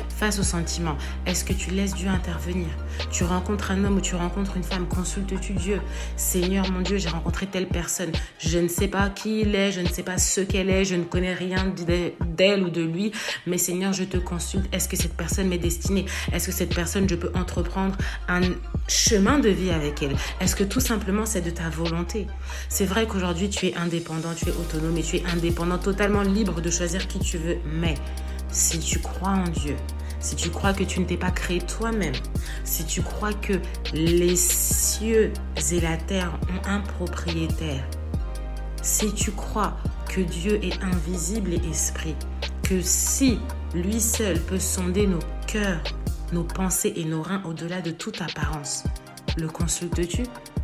Face 0.10 0.38
aux 0.40 0.44
sentiments, 0.44 0.98
est-ce 1.26 1.44
que 1.44 1.54
tu 1.54 1.72
laisses 1.72 1.96
Dieu 1.96 2.08
intervenir? 2.08 2.68
Tu 3.12 3.24
rencontres 3.24 3.72
un 3.72 3.84
homme 3.84 3.98
ou 3.98 4.02
tu 4.02 4.16
rencontres 4.16 4.56
une 4.56 4.64
femme, 4.64 4.88
consulte-tu 4.88 5.54
Dieu? 5.54 5.82
Seigneur 6.16 6.70
mon 6.72 6.82
Dieu, 6.82 6.98
j'ai 6.98 7.10
rencontré 7.10 7.48
telle 7.48 7.68
personne. 7.68 8.12
Je 8.38 8.60
ne 8.60 8.68
sais 8.68 8.88
pas 8.88 9.10
qui 9.10 9.42
il 9.42 9.56
est, 9.56 9.72
je 9.72 9.82
ne 9.82 9.88
sais 9.88 10.04
pas 10.04 10.20
ce 10.20 10.42
qu'elle 10.42 10.70
est, 10.70 10.86
je 10.86 10.96
ne 10.96 11.04
connais 11.04 11.34
rien 11.34 11.74
d'elle 12.22 12.64
ou 12.64 12.70
de 12.70 12.82
lui, 12.82 13.12
mais 13.48 13.58
Seigneur, 13.58 13.94
je 13.94 14.04
te 14.04 14.18
consulte. 14.18 14.72
Est-ce 14.74 14.88
que 14.88 14.96
cette 14.96 15.18
personne 15.18 15.48
m'est 15.48 15.58
destinée? 15.58 16.06
Est-ce 16.32 16.48
que 16.48 16.54
cette 16.54 16.76
personne, 16.76 17.10
je 17.10 17.16
peux 17.16 17.32
entreprendre 17.34 17.98
un 18.28 18.42
chemin 18.88 19.40
de 19.40 19.50
vie 19.50 19.72
avec 19.72 20.04
elle? 20.04 20.16
Est-ce 20.40 20.56
que 20.56 20.64
tout 20.64 20.80
simplement 20.80 21.26
c'est 21.26 21.42
de 21.42 21.50
ta 21.50 21.70
volonté? 21.70 22.28
C'est 22.70 22.86
vrai 22.86 23.08
qu'aujourd'hui 23.08 23.50
tu 23.50 23.68
es 23.68 23.76
indépendant, 23.76 24.34
tu 24.36 24.50
es 24.50 24.52
autonome 24.52 24.98
et 24.98 25.04
tu 25.04 25.18
es 25.18 25.24
indépendant, 25.26 25.80
totalement 25.80 26.22
libre 26.22 26.62
de 26.62 26.70
choisir 26.70 27.08
qui 27.08 27.20
tu 27.20 27.38
veux, 27.38 27.58
mais 27.66 27.96
si 28.52 28.80
tu 28.80 29.00
crois 29.00 29.32
en 29.32 29.48
Dieu, 29.48 29.76
si 30.20 30.36
tu 30.36 30.50
crois 30.50 30.74
que 30.74 30.84
tu 30.84 31.00
ne 31.00 31.06
t'es 31.06 31.18
pas 31.18 31.32
créé 31.32 31.60
toi-même, 31.60 32.14
si 32.64 32.86
tu 32.86 33.02
crois 33.02 33.34
que 33.34 33.54
les 33.94 34.36
cieux 34.36 35.34
et 35.72 35.82
la 35.82 35.98
terre 35.98 36.38
ont 36.50 36.68
un 36.68 36.82
propriétaire, 36.82 37.84
si 38.82 39.14
tu 39.14 39.32
crois 39.32 39.78
que 40.10 40.22
Dieu 40.22 40.64
est 40.64 40.82
invisible 40.84 41.54
et 41.54 41.70
esprit, 41.70 42.16
que 42.64 42.82
si 42.82 43.40
lui 43.74 44.00
seul 44.00 44.40
peut 44.40 44.60
sonder 44.60 45.08
nos 45.08 45.20
cœurs, 45.48 45.82
nos 46.34 46.44
pensées 46.44 46.94
et 46.96 47.06
nos 47.06 47.22
reins 47.22 47.42
au-delà 47.46 47.82
de 47.82 47.92
toute 47.92 48.22
apparence, 48.22 48.84
le 49.38 49.48
consultes-tu 49.48 50.24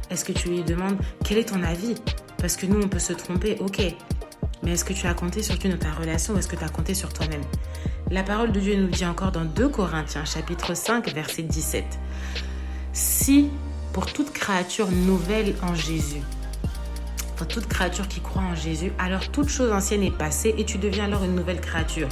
Est-ce 0.10 0.25
que 0.25 0.34
tu 0.34 0.50
lui 0.50 0.63
demandes 0.63 0.98
quel 1.24 1.38
est 1.38 1.50
ton 1.50 1.63
avis? 1.63 1.96
Parce 2.38 2.56
que 2.56 2.65
nous, 2.65 2.82
on 2.82 2.88
peut 2.88 3.00
se 3.00 3.13
tromper, 3.13 3.58
ok. 3.60 3.96
Mais 4.67 4.74
est-ce 4.74 4.83
que 4.83 4.91
tu 4.91 5.07
as 5.07 5.13
compté 5.13 5.43
sur 5.43 5.55
Dieu 5.57 5.69
dans 5.69 5.77
ta 5.77 5.91
relation 5.91 6.33
ou 6.33 6.39
est-ce 6.39 6.50
que 6.50 6.57
tu 6.57 6.63
as 6.65 6.67
compté 6.67 6.93
sur 6.93 7.13
toi-même? 7.13 7.39
La 8.12 8.21
parole 8.21 8.51
de 8.51 8.59
Dieu 8.59 8.75
nous 8.75 8.89
dit 8.89 9.05
encore 9.05 9.31
dans 9.31 9.45
2 9.45 9.69
Corinthiens 9.69 10.25
chapitre 10.25 10.74
5 10.74 11.09
verset 11.13 11.43
17. 11.43 11.86
Si 12.91 13.50
pour 13.93 14.07
toute 14.07 14.33
créature 14.33 14.91
nouvelle 14.91 15.55
en 15.62 15.74
Jésus, 15.74 16.21
pour 17.38 17.47
toute 17.47 17.67
créature 17.67 18.09
qui 18.09 18.19
croit 18.19 18.41
en 18.41 18.55
Jésus, 18.55 18.91
alors 19.00 19.29
toute 19.29 19.47
chose 19.47 19.71
ancienne 19.71 20.03
est 20.03 20.12
passée 20.12 20.53
et 20.57 20.65
tu 20.65 20.77
deviens 20.79 21.05
alors 21.05 21.24
une 21.24 21.36
nouvelle 21.36 21.62
créature. 21.62 22.09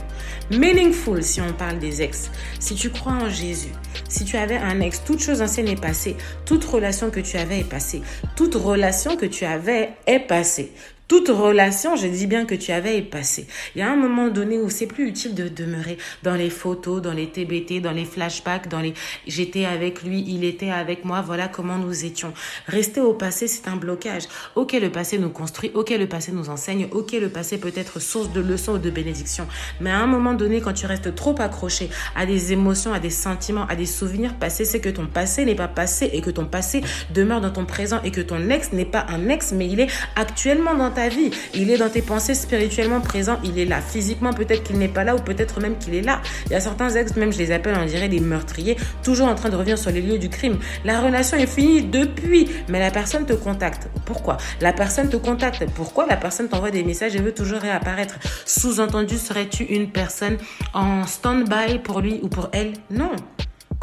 Meaningful 0.49 1.23
si 1.23 1.41
on 1.41 1.51
parle 1.51 1.79
des 1.79 2.03
ex. 2.03 2.31
Si 2.61 2.75
tu 2.75 2.89
crois 2.89 3.13
en 3.13 3.29
Jésus, 3.29 3.73
si 4.07 4.23
tu 4.23 4.37
avais 4.37 4.55
un 4.55 4.79
ex, 4.79 5.03
toute 5.03 5.19
chose 5.19 5.41
ancienne 5.41 5.67
est 5.67 5.81
passée, 5.81 6.15
toute 6.45 6.63
relation 6.63 7.09
que 7.09 7.19
tu 7.19 7.35
avais 7.35 7.59
est 7.59 7.69
passée, 7.69 8.01
toute 8.37 8.55
relation 8.55 9.17
que 9.17 9.25
tu 9.25 9.43
avais 9.43 9.89
est 10.07 10.19
passée. 10.19 10.71
Toute 11.07 11.29
relation, 11.29 11.95
je 11.95 12.07
dis 12.07 12.25
bien 12.25 12.45
que 12.45 12.55
tu 12.55 12.71
avais 12.71 12.97
est 12.97 13.03
passée. 13.03 13.45
Il 13.75 13.79
y 13.79 13.83
a 13.83 13.91
un 13.91 13.95
moment 13.95 14.29
donné 14.29 14.57
où 14.57 14.71
c'est 14.71 14.87
plus 14.87 15.07
utile 15.07 15.35
de 15.35 15.47
demeurer 15.47 15.99
dans 16.23 16.33
les 16.33 16.49
photos, 16.49 16.99
dans 16.99 17.13
les 17.13 17.27
TBT, 17.27 17.79
dans 17.79 17.91
les 17.91 18.05
flashbacks, 18.05 18.69
dans 18.69 18.79
les 18.79 18.95
j'étais 19.27 19.65
avec 19.65 20.01
lui, 20.01 20.25
il 20.27 20.43
était 20.43 20.71
avec 20.71 21.05
moi, 21.05 21.21
voilà 21.21 21.47
comment 21.47 21.77
nous 21.77 22.05
étions. 22.05 22.33
Rester 22.65 23.01
au 23.01 23.13
passé, 23.13 23.47
c'est 23.47 23.67
un 23.67 23.75
blocage. 23.75 24.23
Ok, 24.55 24.73
le 24.73 24.89
passé 24.89 25.19
nous 25.19 25.29
construit, 25.29 25.69
ok, 25.75 25.91
le 25.91 26.07
passé 26.07 26.31
nous 26.31 26.49
enseigne, 26.49 26.87
ok, 26.91 27.11
le 27.11 27.29
passé 27.29 27.59
peut 27.59 27.73
être 27.75 27.99
source 27.99 28.31
de 28.33 28.41
leçons 28.41 28.73
ou 28.73 28.79
de 28.79 28.89
bénédictions. 28.89 29.47
Mais 29.81 29.91
à 29.91 29.99
un 29.99 30.07
moment 30.07 30.33
donné, 30.33 30.59
quand 30.59 30.73
tu 30.73 30.87
restes 30.87 31.13
trop 31.13 31.35
accroché 31.39 31.87
à 32.15 32.25
des 32.25 32.51
émotions, 32.51 32.93
à 32.93 32.99
des 32.99 33.11
sentiments, 33.11 33.67
à 33.67 33.75
des 33.75 33.85
souvenirs 33.85 34.33
passés, 34.33 34.65
c'est 34.65 34.79
que 34.79 34.89
ton 34.89 35.05
passé 35.05 35.45
n'est 35.45 35.53
pas 35.53 35.67
passé 35.67 36.09
et 36.13 36.21
que 36.21 36.31
ton 36.31 36.45
passé 36.45 36.81
demeure 37.13 37.41
dans 37.41 37.51
ton 37.51 37.65
présent 37.65 38.01
et 38.03 38.09
que 38.09 38.21
ton 38.21 38.49
ex 38.49 38.71
n'est 38.71 38.85
pas 38.85 39.05
un 39.09 39.29
ex, 39.29 39.51
mais 39.51 39.67
il 39.67 39.79
est 39.79 39.91
actuellement 40.15 40.73
dans 40.73 40.94
ta 40.95 41.09
vie. 41.09 41.29
Il 41.53 41.69
est 41.69 41.77
dans 41.77 41.89
tes 41.89 42.01
pensées 42.01 42.33
spirituellement 42.33 43.01
présent. 43.01 43.37
Il 43.43 43.59
est 43.59 43.65
là. 43.65 43.81
Physiquement, 43.81 44.33
peut-être 44.33 44.63
qu'il 44.63 44.79
n'est 44.79 44.87
pas 44.87 45.03
là 45.03 45.15
ou 45.15 45.19
peut-être 45.19 45.59
même 45.59 45.77
qu'il 45.77 45.93
est 45.93 46.01
là. 46.01 46.21
Il 46.47 46.53
y 46.53 46.55
a 46.55 46.59
certains 46.59 46.89
ex, 46.89 47.15
même 47.15 47.31
je 47.31 47.37
les 47.37 47.51
appelle, 47.51 47.75
on 47.79 47.85
dirait 47.85 48.09
des 48.09 48.19
meurtriers, 48.19 48.77
toujours 49.03 49.27
en 49.27 49.35
train 49.35 49.49
de 49.49 49.55
revenir 49.55 49.77
sur 49.77 49.91
les 49.91 50.01
lieux 50.01 50.17
du 50.17 50.29
crime. 50.29 50.57
La 50.83 50.99
relation 50.99 51.37
est 51.37 51.47
finie 51.47 51.83
depuis, 51.83 52.49
mais 52.69 52.79
la 52.79 52.91
personne 52.91 53.25
te 53.25 53.33
contacte. 53.33 53.89
Pourquoi? 54.05 54.37
La 54.61 54.73
personne 54.73 55.09
te 55.09 55.17
contacte. 55.17 55.65
Pourquoi 55.75 56.05
la 56.07 56.17
personne 56.17 56.47
t'envoie 56.47 56.71
des 56.71 56.83
messages 56.83 57.15
et 57.15 57.19
veut 57.19 57.33
toujours 57.33 57.59
réapparaître? 57.59 58.15
Sous-entendu, 58.45 59.17
serais-tu 59.17 59.63
une 59.63 59.91
personne 59.91 60.37
en 60.73 61.05
stand-by 61.05 61.79
pour 61.83 61.99
lui 61.99 62.19
ou 62.23 62.29
pour 62.29 62.49
elle? 62.53 62.73
Non. 62.89 63.11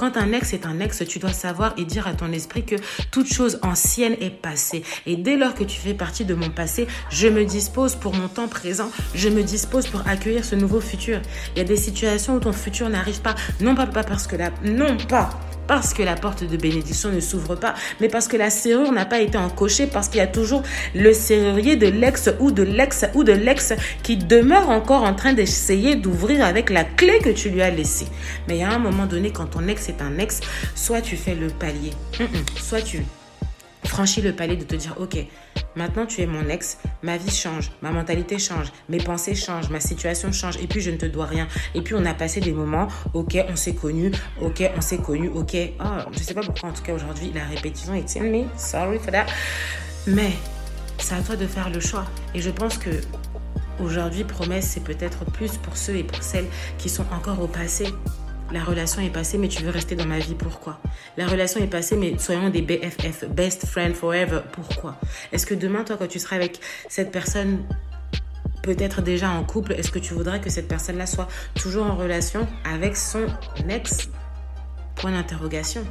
Quand 0.03 0.17
un 0.17 0.33
ex 0.33 0.53
est 0.53 0.67
un 0.67 0.81
ex, 0.81 1.05
tu 1.07 1.21
dois 1.21 1.33
savoir 1.33 1.75
et 1.77 1.85
dire 1.85 2.09
à 2.09 2.15
ton 2.15 2.33
esprit 2.33 2.65
que 2.65 2.75
toute 3.13 3.33
chose 3.33 3.61
ancienne 3.63 4.17
est 4.21 4.31
passée. 4.31 4.83
Et 5.07 5.15
dès 5.15 5.37
lors 5.37 5.55
que 5.55 5.63
tu 5.63 5.79
fais 5.79 5.95
partie 5.95 6.25
de 6.25 6.35
mon 6.35 6.51
passé, 6.51 6.89
je 7.09 7.29
me 7.29 7.45
dispose 7.45 7.95
pour 7.95 8.13
mon 8.13 8.27
temps 8.27 8.49
présent, 8.49 8.91
je 9.15 9.29
me 9.29 9.45
dispose 9.45 9.87
pour 9.87 10.05
accueillir 10.09 10.45
ce 10.45 10.57
nouveau 10.57 10.81
futur. 10.81 11.23
Il 11.55 11.59
y 11.59 11.61
a 11.61 11.65
des 11.65 11.77
situations 11.77 12.35
où 12.35 12.41
ton 12.41 12.53
futur 12.53 12.89
n'arrive 12.89 13.21
pas, 13.21 13.37
non 13.61 13.77
pas, 13.77 13.87
parce 13.87 14.27
que 14.27 14.35
la, 14.35 14.51
non 14.65 14.97
pas 14.97 15.39
parce 15.67 15.95
que 15.95 16.03
la 16.03 16.15
porte 16.15 16.45
de 16.45 16.57
bénédiction 16.57 17.11
ne 17.11 17.21
s'ouvre 17.21 17.55
pas, 17.55 17.75
mais 18.01 18.09
parce 18.09 18.29
que 18.29 18.37
la 18.37 18.51
serrure 18.51 18.93
n'a 18.93 19.05
pas 19.05 19.21
été 19.21 19.39
encochée, 19.39 19.87
parce 19.87 20.09
qu'il 20.09 20.19
y 20.19 20.21
a 20.21 20.27
toujours 20.27 20.63
le 20.95 21.13
serrurier 21.13 21.77
de 21.77 21.87
l'ex 21.87 22.31
ou 22.41 22.51
de 22.51 22.63
l'ex 22.63 23.05
ou 23.15 23.25
de 23.25 23.33
l'ex 23.33 23.73
qui 24.03 24.17
demeure 24.17 24.71
encore 24.71 25.03
en 25.03 25.15
train 25.15 25.33
d'essayer 25.33 25.97
d'ouvrir 25.97 26.45
avec 26.45 26.71
la 26.71 26.85
clé 26.85 27.19
que 27.19 27.31
tu 27.31 27.51
lui 27.51 27.63
as 27.63 27.71
laissée. 27.71 28.07
Mais 28.49 28.63
a 28.63 28.71
un 28.71 28.79
moment 28.79 29.07
donné, 29.07 29.31
quand 29.31 29.47
ton 29.47 29.69
ex 29.69 29.89
est 29.89 30.03
un 30.03 30.19
ex, 30.19 30.41
soit 30.75 31.01
tu 31.01 31.17
fais 31.17 31.35
le 31.35 31.49
palier, 31.49 31.93
soit 32.61 32.83
tu 32.83 33.03
franchis 33.85 34.23
le 34.23 34.33
palier 34.33 34.57
de 34.57 34.65
te 34.65 34.75
dire, 34.75 34.95
ok, 34.99 35.27
Maintenant, 35.75 36.05
tu 36.05 36.21
es 36.21 36.27
mon 36.27 36.49
ex, 36.51 36.77
ma 37.03 37.17
vie 37.17 37.31
change, 37.31 37.71
ma 37.81 37.91
mentalité 37.93 38.39
change, 38.39 38.67
mes 38.91 38.99
pensées 38.99 39.35
changent, 39.35 39.71
ma 39.71 39.81
situation 39.81 40.31
change, 40.31 40.59
et 40.59 40.67
puis 40.67 40.83
je 40.83 40.91
ne 40.91 40.99
te 40.99 41.07
dois 41.07 41.25
rien. 41.25 41.49
Et 41.75 41.81
puis 41.81 41.95
on 41.95 42.05
a 42.05 42.13
passé 42.13 42.41
des 42.41 42.53
moments, 42.53 42.89
ok, 43.15 43.39
on 43.49 43.57
s'est 43.57 43.75
connus, 43.75 44.13
ok, 44.43 44.71
on 44.77 44.81
s'est 44.83 44.99
connus, 44.99 45.31
ok. 45.31 45.57
Oh, 45.81 46.11
je 46.13 46.19
sais 46.19 46.35
pas 46.35 46.43
pourquoi, 46.43 46.69
en 46.69 46.73
tout 46.73 46.83
cas 46.83 46.93
aujourd'hui, 46.93 47.33
la 47.35 47.45
répétition 47.45 47.95
est 47.95 48.17
in 48.19 48.25
me, 48.25 48.45
sorry 48.59 48.99
for 48.99 49.13
that. 49.13 49.27
Mais 50.07 50.33
c'est 50.99 51.15
à 51.15 51.23
toi 51.23 51.37
de 51.37 51.47
faire 51.47 51.71
le 51.71 51.81
choix. 51.81 52.05
Et 52.35 52.43
je 52.43 52.51
pense 52.51 52.77
que 52.77 52.91
aujourd'hui, 53.81 54.25
promesse, 54.25 54.67
c'est 54.67 54.85
peut-être 54.85 55.25
plus 55.25 55.57
pour 55.57 55.79
ceux 55.79 55.97
et 55.97 56.05
pour 56.05 56.23
celles 56.23 56.49
qui 56.77 56.91
sont 56.91 57.07
encore 57.13 57.41
au 57.41 57.49
passé 57.49 57.87
la 58.51 58.65
relation 58.65 59.01
est 59.01 59.11
passée, 59.11 59.39
mais 59.39 59.49
tu 59.49 59.63
veux 59.63 59.71
rester 59.71 59.95
dans 59.95 60.07
ma 60.07 60.19
vie, 60.19 60.35
pourquoi? 60.35 60.81
La 61.17 61.27
relation 61.27 61.61
est 61.61 61.69
passée, 61.69 61.97
mais 61.97 62.19
soyons 62.19 62.51
des 62.51 62.63
BFF, 62.63 63.25
best 63.29 63.67
friend 63.67 63.95
forever, 63.95 64.41
pourquoi? 64.53 64.97
Est-ce 65.33 65.47
que 65.47 65.55
demain, 65.55 65.85
toi, 65.85 65.97
quand 65.99 66.09
tu 66.09 66.19
seras 66.19 66.37
avec 66.37 66.61
cette 66.89 67.11
personne, 67.11 67.65
peut-être 68.63 69.03
déjà 69.03 69.31
en 69.31 69.45
couple, 69.45 69.73
est-ce 69.73 69.91
que 69.91 69.99
tu 69.99 70.15
voudrais 70.15 70.41
que 70.41 70.51
cette 70.51 70.69
personne-là 70.69 71.07
soit 71.07 71.29
toujours 71.55 71.87
en 71.87 71.97
relation 71.97 72.47
avec 72.65 72.97
son 72.97 73.27
ex? 73.69 74.09
Point 74.97 75.13
d'interrogation. 75.13 75.85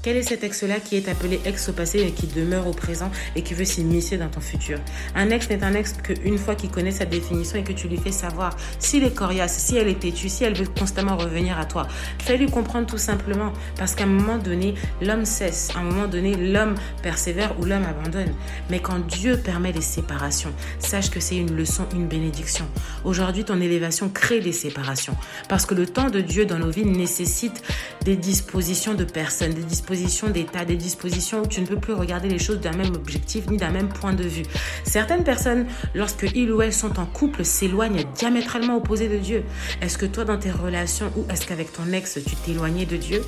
Quel 0.00 0.16
est 0.16 0.22
cet 0.22 0.44
ex-là 0.44 0.78
qui 0.78 0.94
est 0.94 1.08
appelé 1.08 1.40
ex 1.44 1.68
au 1.68 1.72
passé 1.72 1.98
et 1.98 2.12
qui 2.12 2.28
demeure 2.28 2.68
au 2.68 2.70
présent 2.70 3.10
et 3.34 3.42
qui 3.42 3.54
veut 3.54 3.64
s'immiscer 3.64 4.16
dans 4.16 4.28
ton 4.28 4.40
futur? 4.40 4.78
Un 5.16 5.30
ex 5.30 5.50
n'est 5.50 5.64
un 5.64 5.74
ex 5.74 5.92
qu'une 5.94 6.38
fois 6.38 6.54
qu'il 6.54 6.70
connaît 6.70 6.92
sa 6.92 7.04
définition 7.04 7.58
et 7.58 7.64
que 7.64 7.72
tu 7.72 7.88
lui 7.88 7.96
fais 7.96 8.12
savoir 8.12 8.56
s'il 8.78 9.02
est 9.02 9.12
coriace, 9.12 9.58
si 9.58 9.76
elle 9.76 9.88
est 9.88 9.98
têtue, 9.98 10.28
si 10.28 10.44
elle 10.44 10.54
veut 10.54 10.68
constamment 10.68 11.16
revenir 11.16 11.58
à 11.58 11.64
toi. 11.64 11.88
Fais-lui 12.20 12.46
comprendre 12.46 12.86
tout 12.86 12.96
simplement 12.96 13.52
parce 13.76 13.96
qu'à 13.96 14.04
un 14.04 14.06
moment 14.06 14.38
donné, 14.38 14.74
l'homme 15.02 15.24
cesse, 15.24 15.70
à 15.74 15.80
un 15.80 15.82
moment 15.82 16.06
donné, 16.06 16.36
l'homme 16.36 16.76
persévère 17.02 17.58
ou 17.58 17.64
l'homme 17.64 17.84
abandonne. 17.84 18.32
Mais 18.70 18.78
quand 18.78 19.04
Dieu 19.04 19.36
permet 19.36 19.72
les 19.72 19.80
séparations, 19.80 20.52
sache 20.78 21.10
que 21.10 21.18
c'est 21.18 21.36
une 21.36 21.56
leçon, 21.56 21.86
une 21.92 22.06
bénédiction. 22.06 22.66
Aujourd'hui, 23.04 23.44
ton 23.44 23.60
élévation 23.60 24.08
crée 24.08 24.38
des 24.38 24.52
séparations 24.52 25.16
parce 25.48 25.66
que 25.66 25.74
le 25.74 25.86
temps 25.86 26.08
de 26.08 26.20
Dieu 26.20 26.46
dans 26.46 26.60
nos 26.60 26.70
vies 26.70 26.86
nécessite 26.86 27.64
des 28.04 28.14
dispositions 28.14 28.94
de 28.94 29.02
personnes, 29.02 29.54
des 29.54 29.62
dispositions 29.62 29.87
d'état, 30.30 30.64
des 30.64 30.76
dispositions 30.76 31.42
où 31.42 31.46
tu 31.46 31.60
ne 31.60 31.66
peux 31.66 31.78
plus 31.78 31.92
regarder 31.92 32.28
les 32.28 32.38
choses 32.38 32.60
d'un 32.60 32.76
même 32.76 32.94
objectif 32.94 33.48
ni 33.48 33.56
d'un 33.56 33.70
même 33.70 33.88
point 33.88 34.12
de 34.12 34.24
vue. 34.24 34.44
Certaines 34.84 35.24
personnes, 35.24 35.66
lorsque 35.94 36.26
ils 36.34 36.52
ou 36.52 36.60
elles 36.62 36.72
sont 36.72 36.98
en 36.98 37.06
couple, 37.06 37.44
s'éloignent 37.44 38.04
diamétralement 38.14 38.76
opposés 38.76 39.08
de 39.08 39.16
Dieu. 39.16 39.44
Est-ce 39.80 39.96
que 39.96 40.06
toi, 40.06 40.24
dans 40.24 40.38
tes 40.38 40.50
relations, 40.50 41.10
ou 41.16 41.24
est-ce 41.30 41.46
qu'avec 41.46 41.72
ton 41.72 41.90
ex, 41.92 42.18
tu 42.24 42.36
t'éloignais 42.36 42.86
de 42.86 42.96
Dieu? 42.96 43.22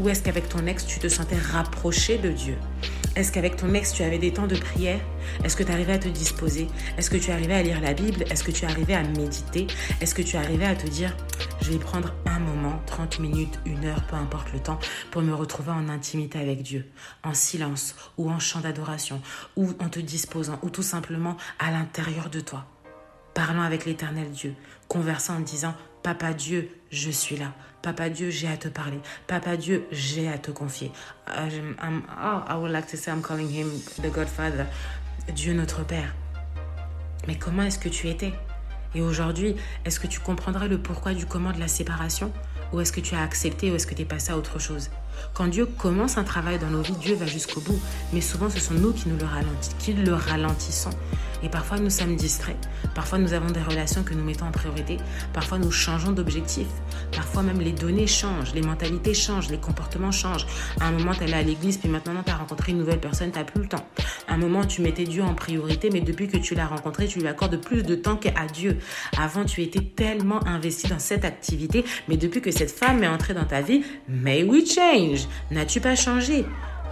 Ou 0.00 0.08
est-ce 0.08 0.22
qu'avec 0.22 0.48
ton 0.48 0.66
ex, 0.66 0.86
tu 0.86 0.98
te 0.98 1.08
sentais 1.08 1.36
rapproché 1.36 2.18
de 2.18 2.30
Dieu? 2.30 2.56
Est-ce 3.16 3.32
qu'avec 3.32 3.56
ton 3.56 3.72
ex, 3.72 3.94
tu 3.94 4.02
avais 4.02 4.18
des 4.18 4.30
temps 4.30 4.46
de 4.46 4.56
prière? 4.56 5.00
Est-ce 5.42 5.56
que 5.56 5.62
tu 5.62 5.72
arrivais 5.72 5.94
à 5.94 5.98
te 5.98 6.08
disposer? 6.08 6.68
Est-ce 6.98 7.08
que 7.08 7.16
tu 7.16 7.30
arrivais 7.30 7.54
à 7.54 7.62
lire 7.62 7.80
la 7.80 7.94
Bible? 7.94 8.24
Est-ce 8.30 8.44
que 8.44 8.50
tu 8.50 8.66
arrivais 8.66 8.92
à 8.92 9.02
méditer? 9.02 9.66
Est-ce 10.02 10.14
que 10.14 10.20
tu 10.20 10.36
arrivais 10.36 10.66
à 10.66 10.74
te 10.74 10.86
dire, 10.86 11.16
je 11.62 11.72
vais 11.72 11.78
prendre 11.78 12.12
un 12.26 12.38
moment, 12.38 12.78
30 12.84 13.20
minutes, 13.20 13.58
une 13.64 13.86
heure, 13.86 14.02
peu 14.06 14.16
importe 14.16 14.52
le 14.52 14.60
temps, 14.60 14.78
pour 15.10 15.22
me 15.22 15.34
retrouver 15.34 15.70
en 15.70 15.88
intimité 15.88 16.38
avec 16.38 16.62
Dieu, 16.62 16.90
en 17.24 17.32
silence 17.32 17.96
ou 18.18 18.30
en 18.30 18.38
chant 18.38 18.60
d'adoration, 18.60 19.22
ou 19.56 19.70
en 19.80 19.88
te 19.88 19.98
disposant, 19.98 20.58
ou 20.62 20.68
tout 20.68 20.82
simplement 20.82 21.38
à 21.58 21.70
l'intérieur 21.70 22.28
de 22.28 22.40
toi, 22.40 22.66
parlant 23.32 23.62
avec 23.62 23.86
l'éternel 23.86 24.30
Dieu, 24.30 24.54
conversant 24.88 25.36
en 25.36 25.40
disant, 25.40 25.74
Papa 26.02 26.34
Dieu, 26.34 26.70
je 26.90 27.10
suis 27.10 27.36
là. 27.36 27.54
Papa 27.86 28.08
Dieu, 28.08 28.30
j'ai 28.30 28.48
à 28.48 28.56
te 28.56 28.66
parler. 28.66 28.98
Papa 29.28 29.56
Dieu, 29.56 29.86
j'ai 29.92 30.26
à 30.26 30.38
te 30.38 30.50
confier. 30.50 30.90
Um, 31.28 32.02
oh, 32.20 32.40
I 32.48 32.56
would 32.56 32.72
like 32.72 32.88
to 32.88 32.96
say 32.96 33.12
I'm 33.12 33.22
calling 33.22 33.48
him 33.48 33.70
the 34.02 34.10
Godfather. 34.12 34.66
Dieu 35.32 35.54
notre 35.54 35.84
Père. 35.84 36.12
Mais 37.28 37.38
comment 37.38 37.62
est-ce 37.62 37.78
que 37.78 37.88
tu 37.88 38.08
étais? 38.08 38.32
Et 38.96 39.02
aujourd'hui, 39.02 39.54
est-ce 39.84 40.00
que 40.00 40.08
tu 40.08 40.18
comprendras 40.18 40.66
le 40.66 40.78
pourquoi 40.78 41.14
du 41.14 41.26
comment 41.26 41.52
de 41.52 41.60
la 41.60 41.68
séparation? 41.68 42.32
Ou 42.72 42.80
est-ce 42.80 42.90
que 42.90 42.98
tu 42.98 43.14
as 43.14 43.22
accepté 43.22 43.70
ou 43.70 43.76
est-ce 43.76 43.86
que 43.86 43.94
tu 43.94 44.02
es 44.02 44.04
passé 44.04 44.32
à 44.32 44.36
autre 44.36 44.58
chose? 44.58 44.90
Quand 45.34 45.48
Dieu 45.48 45.66
commence 45.66 46.16
un 46.18 46.24
travail 46.24 46.58
dans 46.58 46.70
nos 46.70 46.82
vies, 46.82 46.96
Dieu 47.00 47.14
va 47.14 47.26
jusqu'au 47.26 47.60
bout. 47.60 47.78
Mais 48.12 48.20
souvent, 48.20 48.50
ce 48.50 48.60
sont 48.60 48.74
nous 48.74 48.92
qui 48.92 49.08
nous 49.08 49.16
le, 49.18 50.14
ralentissons. 50.14 50.90
Et 51.42 51.48
parfois, 51.48 51.78
nous 51.78 51.90
sommes 51.90 52.16
distraits. 52.16 52.56
Parfois, 52.94 53.18
nous 53.18 53.32
avons 53.32 53.50
des 53.50 53.60
relations 53.60 54.02
que 54.02 54.14
nous 54.14 54.24
mettons 54.24 54.46
en 54.46 54.50
priorité. 54.50 54.96
Parfois, 55.32 55.58
nous 55.58 55.70
changeons 55.70 56.12
d'objectif. 56.12 56.66
Parfois, 57.12 57.42
même 57.42 57.60
les 57.60 57.72
données 57.72 58.06
changent, 58.06 58.54
les 58.54 58.62
mentalités 58.62 59.14
changent, 59.14 59.50
les 59.50 59.58
comportements 59.58 60.12
changent. 60.12 60.46
À 60.80 60.88
un 60.88 60.92
moment, 60.92 61.12
tu 61.12 61.22
allais 61.22 61.34
à 61.34 61.42
l'église, 61.42 61.76
puis 61.76 61.88
maintenant, 61.88 62.22
tu 62.24 62.32
as 62.32 62.36
rencontré 62.36 62.72
une 62.72 62.78
nouvelle 62.78 63.00
personne, 63.00 63.30
tu 63.30 63.38
n'as 63.38 63.44
plus 63.44 63.62
le 63.62 63.68
temps. 63.68 63.86
À 64.28 64.34
un 64.34 64.38
moment, 64.38 64.64
tu 64.64 64.80
mettais 64.80 65.04
Dieu 65.04 65.22
en 65.22 65.34
priorité, 65.34 65.90
mais 65.92 66.00
depuis 66.00 66.26
que 66.28 66.38
tu 66.38 66.54
l'as 66.54 66.66
rencontré, 66.66 67.06
tu 67.06 67.20
lui 67.20 67.28
accordes 67.28 67.56
plus 67.58 67.82
de 67.82 67.94
temps 67.94 68.16
qu'à 68.16 68.46
Dieu. 68.52 68.78
Avant, 69.18 69.44
tu 69.44 69.62
étais 69.62 69.82
tellement 69.82 70.44
investi 70.46 70.88
dans 70.88 70.98
cette 70.98 71.24
activité, 71.24 71.84
mais 72.08 72.16
depuis 72.16 72.40
que 72.40 72.50
cette 72.50 72.70
femme 72.70 73.04
est 73.04 73.08
entrée 73.08 73.34
dans 73.34 73.44
ta 73.44 73.60
vie, 73.60 73.82
may 74.08 74.42
we 74.42 74.66
change. 74.66 75.05
N'as-tu 75.50 75.80
pas 75.80 75.94
changé? 75.94 76.44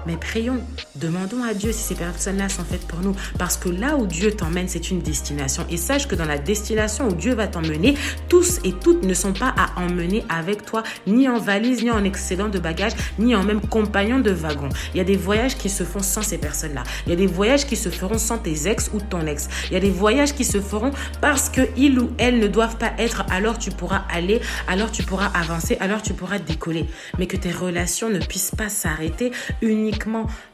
Mais 0.06 0.16
prions, 0.16 0.60
demandons 0.96 1.42
à 1.42 1.54
Dieu 1.54 1.72
si 1.72 1.82
ces 1.82 1.94
personnes-là 1.94 2.48
sont 2.48 2.64
faites 2.64 2.86
pour 2.86 3.00
nous. 3.00 3.14
Parce 3.38 3.56
que 3.56 3.68
là 3.68 3.96
où 3.96 4.06
Dieu 4.06 4.32
t'emmène, 4.32 4.68
c'est 4.68 4.90
une 4.90 5.00
destination. 5.00 5.64
Et 5.70 5.76
sache 5.76 6.06
que 6.06 6.14
dans 6.14 6.26
la 6.26 6.38
destination 6.38 7.08
où 7.08 7.14
Dieu 7.14 7.34
va 7.34 7.46
t'emmener, 7.46 7.94
tous 8.28 8.60
et 8.64 8.72
toutes 8.72 9.02
ne 9.04 9.14
sont 9.14 9.32
pas 9.32 9.54
à 9.56 9.80
emmener 9.80 10.24
avec 10.28 10.64
toi, 10.64 10.82
ni 11.06 11.28
en 11.28 11.38
valise, 11.38 11.82
ni 11.82 11.90
en 11.90 12.04
excédent 12.04 12.48
de 12.48 12.58
bagages, 12.58 12.92
ni 13.18 13.34
en 13.34 13.42
même 13.42 13.60
compagnon 13.60 14.20
de 14.20 14.30
wagon. 14.30 14.68
Il 14.92 14.98
y 14.98 15.00
a 15.00 15.04
des 15.04 15.16
voyages 15.16 15.56
qui 15.56 15.70
se 15.70 15.84
font 15.84 16.02
sans 16.02 16.22
ces 16.22 16.38
personnes-là. 16.38 16.82
Il 17.06 17.10
y 17.10 17.12
a 17.12 17.16
des 17.16 17.26
voyages 17.26 17.66
qui 17.66 17.76
se 17.76 17.88
feront 17.88 18.18
sans 18.18 18.38
tes 18.38 18.68
ex 18.68 18.90
ou 18.92 19.00
ton 19.00 19.26
ex. 19.26 19.48
Il 19.70 19.74
y 19.74 19.76
a 19.76 19.80
des 19.80 19.90
voyages 19.90 20.34
qui 20.34 20.44
se 20.44 20.60
feront 20.60 20.90
parce 21.20 21.48
que 21.48 21.62
ou 21.94 22.10
elles 22.18 22.38
ne 22.38 22.48
doivent 22.48 22.76
pas 22.76 22.92
être. 22.98 23.24
Alors 23.30 23.58
tu 23.58 23.70
pourras 23.70 24.04
aller, 24.10 24.40
alors 24.68 24.90
tu 24.90 25.02
pourras 25.02 25.30
avancer, 25.34 25.76
alors 25.80 26.02
tu 26.02 26.12
pourras 26.12 26.38
décoller. 26.38 26.86
Mais 27.18 27.26
que 27.26 27.36
tes 27.36 27.52
relations 27.52 28.10
ne 28.10 28.18
puissent 28.18 28.54
pas 28.56 28.68
s'arrêter 28.68 29.32
uniquement 29.62 29.93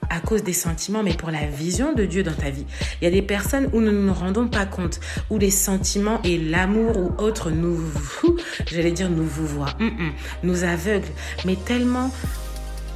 à 0.08 0.20
cause 0.20 0.42
des 0.42 0.52
sentiments, 0.52 1.02
mais 1.02 1.14
pour 1.14 1.30
la 1.30 1.46
vision 1.46 1.92
de 1.92 2.04
Dieu 2.04 2.22
dans 2.22 2.34
ta 2.34 2.50
vie. 2.50 2.66
Il 3.00 3.04
y 3.04 3.06
a 3.06 3.10
des 3.10 3.22
personnes 3.22 3.68
où 3.72 3.80
nous 3.80 3.92
ne 3.92 4.06
nous 4.06 4.12
rendons 4.12 4.48
pas 4.48 4.66
compte, 4.66 5.00
où 5.30 5.38
les 5.38 5.50
sentiments 5.50 6.20
et 6.24 6.38
l'amour 6.38 6.96
ou 6.96 7.22
autre 7.22 7.50
nous, 7.50 7.80
j'allais 8.66 8.92
dire 8.92 9.10
nous 9.10 9.24
vous 9.24 9.46
voient, 9.46 9.74
nous 10.42 10.64
aveuglent, 10.64 11.12
mais 11.44 11.56
tellement 11.56 12.10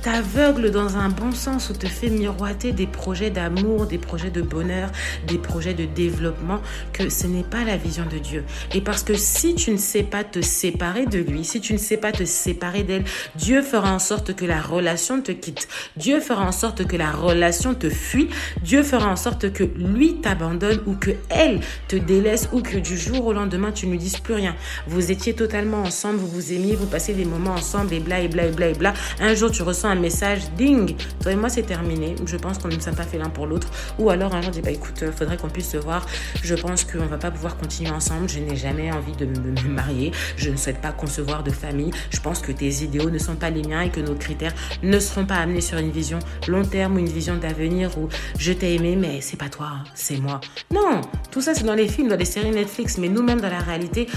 t'aveugle 0.05 0.71
dans 0.71 0.99
un 0.99 1.09
bon 1.09 1.33
sens 1.33 1.71
ou 1.71 1.73
te 1.73 1.87
fait 1.87 2.11
miroiter 2.11 2.73
des 2.73 2.87
projets 2.87 3.31
d'amour, 3.31 3.87
des 3.87 3.97
projets 3.97 4.31
de 4.31 4.43
bonheur, 4.43 4.91
des 5.27 5.39
projets 5.39 5.73
de 5.73 5.87
développement, 5.87 6.61
que 6.93 7.09
ce 7.09 7.27
n'est 7.27 7.43
pas 7.43 7.65
la 7.65 7.79
vision 7.79 8.05
de 8.05 8.19
Dieu. 8.19 8.45
Et 8.75 8.83
parce 8.83 9.03
que 9.03 9.15
si 9.15 9.55
tu 9.55 9.71
ne 9.71 9.79
sais 9.79 10.03
pas 10.03 10.23
te 10.23 10.43
séparer 10.43 11.07
de 11.07 11.21
lui, 11.21 11.43
si 11.43 11.59
tu 11.63 11.73
ne 11.73 11.79
sais 11.79 11.97
pas 11.97 12.13
te 12.13 12.27
séparer 12.27 12.83
d'elle, 12.83 13.05
Dieu 13.37 13.63
fera 13.63 13.95
en 13.95 13.99
sorte 13.99 14.35
que 14.35 14.45
la 14.45 14.61
relation 14.61 15.23
te 15.23 15.33
quitte. 15.33 15.69
Dieu 15.97 16.21
fera 16.21 16.47
en 16.47 16.53
sorte 16.53 16.87
que 16.87 16.97
la 16.97 17.11
relation 17.11 17.75
te 17.75 17.89
fuit. 17.89 18.29
Dieu 18.63 18.83
fera 18.83 19.09
en 19.09 19.17
sorte 19.17 19.55
que 19.55 19.65
lui 19.65 20.17
t'abandonne 20.21 20.81
ou 20.85 20.97
que 20.97 21.13
elle 21.31 21.61
te 21.89 21.97
délaisse 21.97 22.51
ou 22.53 22.61
que 22.61 22.77
du 22.77 22.99
jour 22.99 23.25
au 23.25 23.33
lendemain 23.33 23.73
tu 23.73 23.87
ne 23.87 23.97
dises 23.97 24.19
plus 24.19 24.35
rien. 24.35 24.55
Vous 24.87 25.11
étiez 25.11 25.35
totalement 25.35 25.81
ensemble, 25.81 26.19
vous 26.19 26.29
vous 26.29 26.53
aimiez, 26.53 26.77
vous 26.77 26.87
passez 26.87 27.15
des 27.15 27.25
moments 27.25 27.55
ensemble 27.55 27.95
et 27.95 28.01
bla 28.01 28.21
et 28.21 28.29
bla 28.29 28.45
et 28.45 28.51
bla 28.53 28.69
et 28.69 28.75
bla. 28.75 28.93
Un 29.19 29.35
jour 29.35 29.51
tu 29.51 29.63
ressens 29.63 29.94
message, 30.01 30.51
ding, 30.57 30.97
toi 31.21 31.33
et 31.33 31.37
moi 31.37 31.49
c'est 31.49 31.63
terminé. 31.63 32.15
Je 32.27 32.37
pense 32.37 32.59
qu'on 32.59 32.69
ne 32.69 32.79
s'est 32.79 32.93
pas 32.93 33.05
fait 33.05 33.19
l'un 33.19 33.31
pour 33.31 33.47
l'autre. 33.47 33.69
Ou 33.99 34.11
alors 34.11 34.35
un 34.35 34.43
jour, 34.43 34.51
dit 34.51 34.61
bah 34.61 34.71
écoute, 34.71 35.03
euh, 35.03 35.13
faudrait 35.13 35.37
qu'on 35.37 35.49
puisse 35.49 35.71
se 35.71 35.77
voir. 35.77 36.07
Je 36.43 36.55
pense 36.55 36.85
qu'on 36.85 37.07
va 37.07 37.19
pas 37.19 37.31
pouvoir 37.31 37.57
continuer 37.57 37.91
ensemble. 37.91 38.29
Je 38.29 38.41
n'ai 38.41 38.57
jamais 38.57 38.93
envie 38.93 39.13
de 39.13 39.27
me 39.27 39.69
marier. 39.69 40.13
Je 40.37 40.51
ne 40.51 40.57
souhaite 40.57 40.81
pas 40.81 40.93
concevoir 40.93 41.43
de 41.43 41.51
famille. 41.51 41.93
Je 42.11 42.21
pense 42.21 42.41
que 42.41 42.53
tes 42.53 42.83
idéaux 42.83 43.11
ne 43.11 43.19
sont 43.19 43.37
pas 43.37 43.51
les 43.51 43.63
miens 43.63 43.83
et 43.83 43.91
que 43.91 44.01
nos 44.01 44.15
critères 44.15 44.55
ne 44.83 44.99
seront 44.99 45.27
pas 45.27 45.37
amenés 45.37 45.61
sur 45.61 45.79
une 45.79 45.91
vision 45.91 46.19
long 46.49 46.65
terme 46.65 46.97
ou 46.97 46.99
une 46.99 47.09
vision 47.09 47.37
d'avenir 47.37 47.97
où 47.99 48.09
je 48.39 48.53
t'ai 48.53 48.75
aimé, 48.75 48.97
mais 48.97 49.21
c'est 49.21 49.37
pas 49.37 49.49
toi, 49.49 49.73
c'est 49.95 50.19
moi. 50.19 50.41
Non, 50.73 51.01
tout 51.31 51.41
ça 51.41 51.55
c'est 51.55 51.65
dans 51.65 51.75
les 51.75 51.89
films, 51.89 52.09
dans 52.09 52.17
les 52.17 52.25
séries 52.25 52.51
Netflix, 52.51 52.99
mais 52.99 53.09
nous-mêmes 53.09 53.41
dans 53.41 53.51
la 53.51 53.61
réalité, 53.61 54.09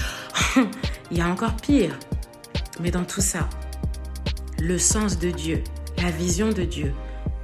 il 1.10 1.18
y 1.18 1.20
a 1.20 1.28
encore 1.28 1.54
pire. 1.56 1.98
Mais 2.80 2.90
dans 2.90 3.04
tout 3.04 3.20
ça, 3.20 3.48
le 4.60 4.76
sens 4.76 5.18
de 5.18 5.30
Dieu, 5.30 5.62
la 5.98 6.10
vision 6.10 6.50
de 6.50 6.62
Dieu. 6.62 6.92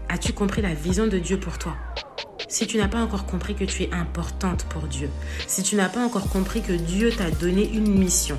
As-tu 0.08 0.32
compris 0.32 0.62
la 0.62 0.74
vision 0.74 1.06
de 1.06 1.18
Dieu 1.18 1.38
pour 1.38 1.58
toi? 1.58 1.76
Si 2.48 2.66
tu 2.66 2.76
n'as 2.76 2.88
pas 2.88 3.00
encore 3.00 3.26
compris 3.26 3.54
que 3.54 3.64
tu 3.64 3.84
es 3.84 3.92
importante 3.92 4.64
pour 4.64 4.82
Dieu, 4.82 5.08
si 5.46 5.62
tu 5.62 5.76
n'as 5.76 5.88
pas 5.88 6.04
encore 6.04 6.28
compris 6.28 6.60
que 6.60 6.72
Dieu 6.72 7.10
t'a 7.10 7.30
donné 7.30 7.70
une 7.72 7.98
mission 7.98 8.36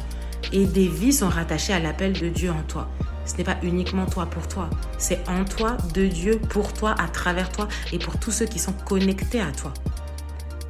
et 0.51 0.65
des 0.65 0.87
vies 0.87 1.13
sont 1.13 1.29
rattachées 1.29 1.73
à 1.73 1.79
l'appel 1.79 2.13
de 2.13 2.27
Dieu 2.27 2.51
en 2.51 2.63
toi, 2.63 2.89
ce 3.25 3.35
n'est 3.37 3.43
pas 3.43 3.57
uniquement 3.63 4.05
toi 4.05 4.25
pour 4.25 4.47
toi, 4.47 4.69
c'est 4.97 5.27
en 5.27 5.45
toi, 5.45 5.77
de 5.93 6.07
Dieu, 6.07 6.39
pour 6.49 6.73
toi, 6.73 6.95
à 6.99 7.07
travers 7.07 7.51
toi 7.51 7.67
et 7.93 7.97
pour 7.97 8.19
tous 8.19 8.31
ceux 8.31 8.45
qui 8.45 8.59
sont 8.59 8.73
connectés 8.73 9.39
à 9.39 9.51
toi. 9.51 9.73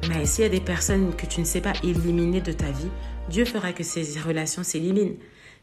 Mais 0.08 0.26
s'il 0.26 0.44
y 0.44 0.46
a 0.46 0.50
des 0.50 0.60
personnes 0.60 1.14
que 1.14 1.26
tu 1.26 1.40
ne 1.40 1.44
sais 1.44 1.60
pas 1.60 1.72
éliminer 1.82 2.40
de 2.40 2.52
ta 2.52 2.70
vie, 2.70 2.90
Dieu 3.28 3.44
fera 3.44 3.72
que 3.72 3.82
ces 3.82 4.18
relations 4.20 4.62
s'éliminent. 4.62 5.16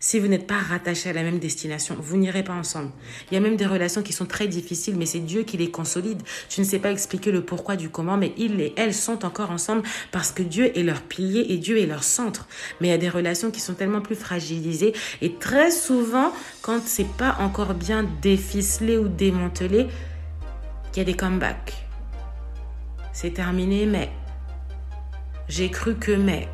Si 0.05 0.19
vous 0.19 0.27
n'êtes 0.27 0.47
pas 0.47 0.59
rattaché 0.59 1.11
à 1.11 1.13
la 1.13 1.23
même 1.23 1.39
destination, 1.39 1.95
vous 1.97 2.17
n'irez 2.17 2.43
pas 2.43 2.51
ensemble. 2.51 2.91
Il 3.31 3.35
y 3.35 3.37
a 3.37 3.39
même 3.39 3.55
des 3.55 3.65
relations 3.65 4.03
qui 4.03 4.11
sont 4.11 4.25
très 4.25 4.49
difficiles, 4.49 4.97
mais 4.97 5.05
c'est 5.05 5.21
Dieu 5.21 5.43
qui 5.43 5.55
les 5.55 5.71
consolide. 5.71 6.21
Tu 6.49 6.59
ne 6.59 6.65
sais 6.65 6.79
pas 6.79 6.91
expliquer 6.91 7.31
le 7.31 7.45
pourquoi 7.45 7.77
du 7.77 7.87
comment, 7.87 8.17
mais 8.17 8.33
ils 8.35 8.59
et 8.59 8.73
elles 8.75 8.93
sont 8.93 9.23
encore 9.23 9.49
ensemble 9.49 9.83
parce 10.11 10.33
que 10.33 10.43
Dieu 10.43 10.77
est 10.77 10.83
leur 10.83 11.01
pilier 11.03 11.45
et 11.47 11.57
Dieu 11.57 11.79
est 11.79 11.85
leur 11.85 12.03
centre. 12.03 12.49
Mais 12.81 12.89
il 12.89 12.91
y 12.91 12.93
a 12.93 12.97
des 12.97 13.07
relations 13.07 13.49
qui 13.49 13.61
sont 13.61 13.75
tellement 13.75 14.01
plus 14.01 14.17
fragilisées 14.17 14.91
et 15.21 15.35
très 15.35 15.71
souvent, 15.71 16.33
quand 16.61 16.81
c'est 16.85 17.07
pas 17.15 17.37
encore 17.39 17.73
bien 17.73 18.05
déficelé 18.21 18.97
ou 18.97 19.07
démantelé, 19.07 19.87
il 20.93 20.97
y 20.97 21.01
a 21.01 21.05
des 21.05 21.15
comebacks. 21.15 21.75
C'est 23.13 23.35
terminé, 23.35 23.85
mais 23.85 24.09
j'ai 25.47 25.71
cru 25.71 25.95
que 25.95 26.11
mais 26.11 26.49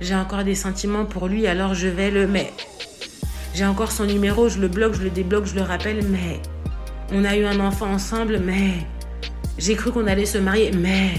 j'ai 0.00 0.14
encore 0.14 0.44
des 0.44 0.54
sentiments 0.54 1.04
pour 1.04 1.26
lui, 1.26 1.46
alors 1.46 1.74
je 1.74 1.88
vais 1.88 2.10
le 2.10 2.26
mais. 2.26 2.52
J'ai 3.54 3.64
encore 3.64 3.90
son 3.90 4.04
numéro, 4.04 4.48
je 4.48 4.58
le 4.58 4.68
bloque, 4.68 4.94
je 4.94 5.02
le 5.02 5.10
débloque, 5.10 5.46
je 5.46 5.54
le 5.54 5.62
rappelle, 5.62 6.04
mais. 6.10 6.40
On 7.12 7.24
a 7.24 7.36
eu 7.36 7.44
un 7.44 7.60
enfant 7.60 7.86
ensemble, 7.86 8.38
mais. 8.44 8.72
J'ai 9.56 9.74
cru 9.74 9.90
qu'on 9.90 10.06
allait 10.06 10.26
se 10.26 10.36
marier, 10.36 10.70
mais. 10.72 11.12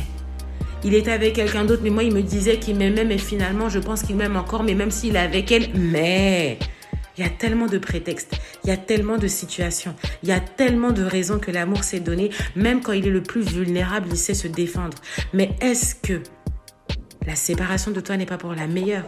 Il 0.84 0.94
était 0.94 1.12
avec 1.12 1.34
quelqu'un 1.34 1.66
d'autre, 1.66 1.82
mais 1.84 1.90
moi, 1.90 2.04
il 2.04 2.13
me 2.13 2.22
disait 2.22 2.60
qu'il 2.60 2.78
m'aimait, 2.78 3.06
mais 3.06 3.18
finalement, 3.18 3.70
je 3.70 3.80
pense 3.80 4.04
qu'il 4.04 4.16
m'aime 4.16 4.36
encore, 4.36 4.62
mais 4.62 4.76
même 4.76 4.92
s'il 4.92 5.16
est 5.16 5.20
avec 5.20 5.52
elle, 5.52 5.70
mais. 5.74 6.60
Il 7.18 7.24
y 7.24 7.26
a 7.26 7.30
tellement 7.32 7.66
de 7.66 7.80
prétextes, 7.80 8.36
il 8.63 8.70
y 8.70 8.72
a 8.72 8.78
tellement 8.78 9.18
de 9.18 9.28
situations, 9.28 9.96
il 10.22 10.30
y 10.30 10.32
a 10.32 10.40
tellement 10.40 10.92
de 10.92 11.02
raisons 11.02 11.40
que 11.40 11.50
l'amour 11.50 11.84
s'est 11.84 12.00
donné, 12.00 12.30
même 12.56 12.82
quand 12.82 12.92
il 12.92 13.08
est 13.08 13.12
le 13.12 13.24
plus 13.24 13.42
vulnérable, 13.42 14.10
il 14.12 14.18
sait 14.18 14.36
se 14.36 14.48
défendre. 14.48 15.00
Mais 15.34 15.50
est-ce 15.60 15.96
que 15.96 16.22
la 17.28 17.36
séparation 17.36 17.92
de 17.92 18.00
toi 18.00 18.16
n'est 18.16 18.26
pas 18.26 18.38
pour 18.38 18.54
la 18.54 18.68
meilleure. 18.68 19.04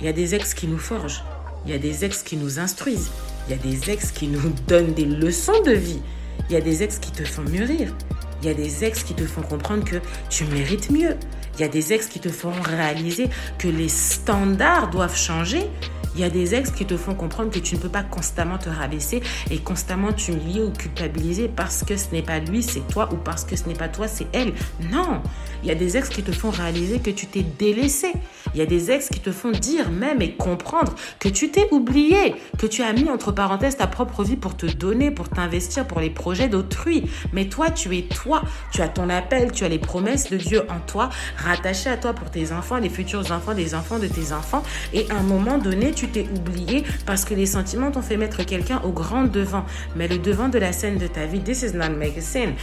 Il 0.00 0.06
y 0.06 0.08
a 0.08 0.12
des 0.12 0.36
ex 0.36 0.54
qui 0.54 0.68
nous 0.68 0.78
forgent. 0.78 1.24
Il 1.66 1.72
y 1.72 1.74
a 1.74 1.78
des 1.78 2.04
ex 2.04 2.22
qui 2.22 2.36
nous 2.36 2.60
instruisent. 2.60 3.10
Il 3.46 3.50
y 3.50 3.58
a 3.58 3.60
des 3.60 3.90
ex 3.90 4.12
qui 4.12 4.28
nous 4.28 4.54
donnent 4.68 4.94
des 4.94 5.04
leçons 5.04 5.60
de 5.62 5.72
vie. 5.72 6.00
Il 6.48 6.54
y 6.54 6.56
a 6.56 6.60
des 6.60 6.84
ex 6.84 6.98
qui 6.98 7.10
te 7.10 7.24
font 7.24 7.42
mûrir. 7.42 7.92
Il 8.40 8.46
y 8.46 8.50
a 8.50 8.54
des 8.54 8.84
ex 8.84 9.02
qui 9.02 9.14
te 9.14 9.24
font 9.24 9.42
comprendre 9.42 9.84
que 9.84 9.96
tu 10.30 10.44
mérites 10.44 10.90
mieux. 10.90 11.16
Il 11.56 11.62
y 11.62 11.64
a 11.64 11.68
des 11.68 11.92
ex 11.92 12.06
qui 12.06 12.20
te 12.20 12.28
font 12.28 12.52
réaliser 12.62 13.28
que 13.58 13.66
les 13.66 13.88
standards 13.88 14.90
doivent 14.90 15.16
changer 15.16 15.68
il 16.14 16.20
y 16.20 16.24
a 16.24 16.30
des 16.30 16.54
ex 16.54 16.70
qui 16.70 16.86
te 16.86 16.96
font 16.96 17.14
comprendre 17.14 17.50
que 17.50 17.58
tu 17.58 17.74
ne 17.74 17.80
peux 17.80 17.88
pas 17.88 18.02
constamment 18.02 18.58
te 18.58 18.68
rabaisser 18.68 19.22
et 19.50 19.58
constamment 19.58 20.12
t'humilier 20.12 20.62
ou 20.62 20.70
culpabiliser 20.70 21.48
parce 21.48 21.84
que 21.84 21.96
ce 21.96 22.10
n'est 22.12 22.22
pas 22.22 22.38
lui, 22.38 22.62
c'est 22.62 22.86
toi 22.88 23.08
ou 23.12 23.16
parce 23.16 23.44
que 23.44 23.56
ce 23.56 23.66
n'est 23.66 23.74
pas 23.74 23.88
toi, 23.88 24.08
c'est 24.08 24.26
elle. 24.32 24.54
Non, 24.92 25.22
il 25.62 25.68
y 25.68 25.72
a 25.72 25.74
des 25.74 25.96
ex 25.96 26.08
qui 26.08 26.22
te 26.22 26.32
font 26.32 26.50
réaliser 26.50 27.00
que 27.00 27.10
tu 27.10 27.26
t'es 27.26 27.42
délaissé. 27.42 28.12
Il 28.54 28.58
y 28.58 28.62
a 28.62 28.66
des 28.66 28.90
ex 28.90 29.08
qui 29.08 29.20
te 29.20 29.32
font 29.32 29.50
dire 29.50 29.90
même 29.90 30.22
et 30.22 30.32
comprendre 30.32 30.94
que 31.18 31.28
tu 31.28 31.50
t'es 31.50 31.68
oublié, 31.72 32.36
que 32.58 32.66
tu 32.66 32.82
as 32.82 32.92
mis 32.92 33.10
entre 33.10 33.32
parenthèses 33.32 33.76
ta 33.76 33.86
propre 33.86 34.22
vie 34.22 34.36
pour 34.36 34.56
te 34.56 34.66
donner, 34.66 35.10
pour 35.10 35.28
t'investir 35.28 35.86
pour 35.86 36.00
les 36.00 36.10
projets 36.10 36.48
d'autrui. 36.48 37.10
Mais 37.32 37.46
toi, 37.48 37.70
tu 37.70 37.96
es 37.96 38.02
toi. 38.02 38.42
Tu 38.70 38.82
as 38.82 38.88
ton 38.88 39.08
appel, 39.08 39.52
tu 39.52 39.64
as 39.64 39.68
les 39.68 39.78
promesses 39.78 40.30
de 40.30 40.36
Dieu 40.36 40.62
en 40.70 40.78
toi, 40.86 41.10
rattachées 41.36 41.90
à 41.90 41.96
toi 41.96 42.12
pour 42.12 42.30
tes 42.30 42.52
enfants, 42.52 42.76
les 42.78 42.88
futurs 42.88 43.32
enfants 43.32 43.54
des 43.54 43.74
enfants 43.74 43.98
de 43.98 44.06
tes 44.06 44.32
enfants. 44.32 44.62
Et 44.92 45.06
à 45.10 45.16
un 45.16 45.22
moment 45.22 45.58
donné, 45.58 45.92
tu 45.92 46.08
t'es 46.08 46.26
oublié 46.36 46.84
parce 47.06 47.24
que 47.24 47.34
les 47.34 47.46
sentiments 47.46 47.90
t'ont 47.90 48.02
fait 48.02 48.16
mettre 48.16 48.44
quelqu'un 48.44 48.80
au 48.84 48.90
grand 48.90 49.24
devant. 49.24 49.64
Mais 49.96 50.08
le 50.08 50.18
devant 50.18 50.48
de 50.48 50.58
la 50.58 50.72
scène 50.72 50.98
de 50.98 51.06
ta 51.06 51.26
vie, 51.26 51.40
this 51.40 51.62
is 51.62 51.76
not 51.76 51.90
scene. 52.20 52.54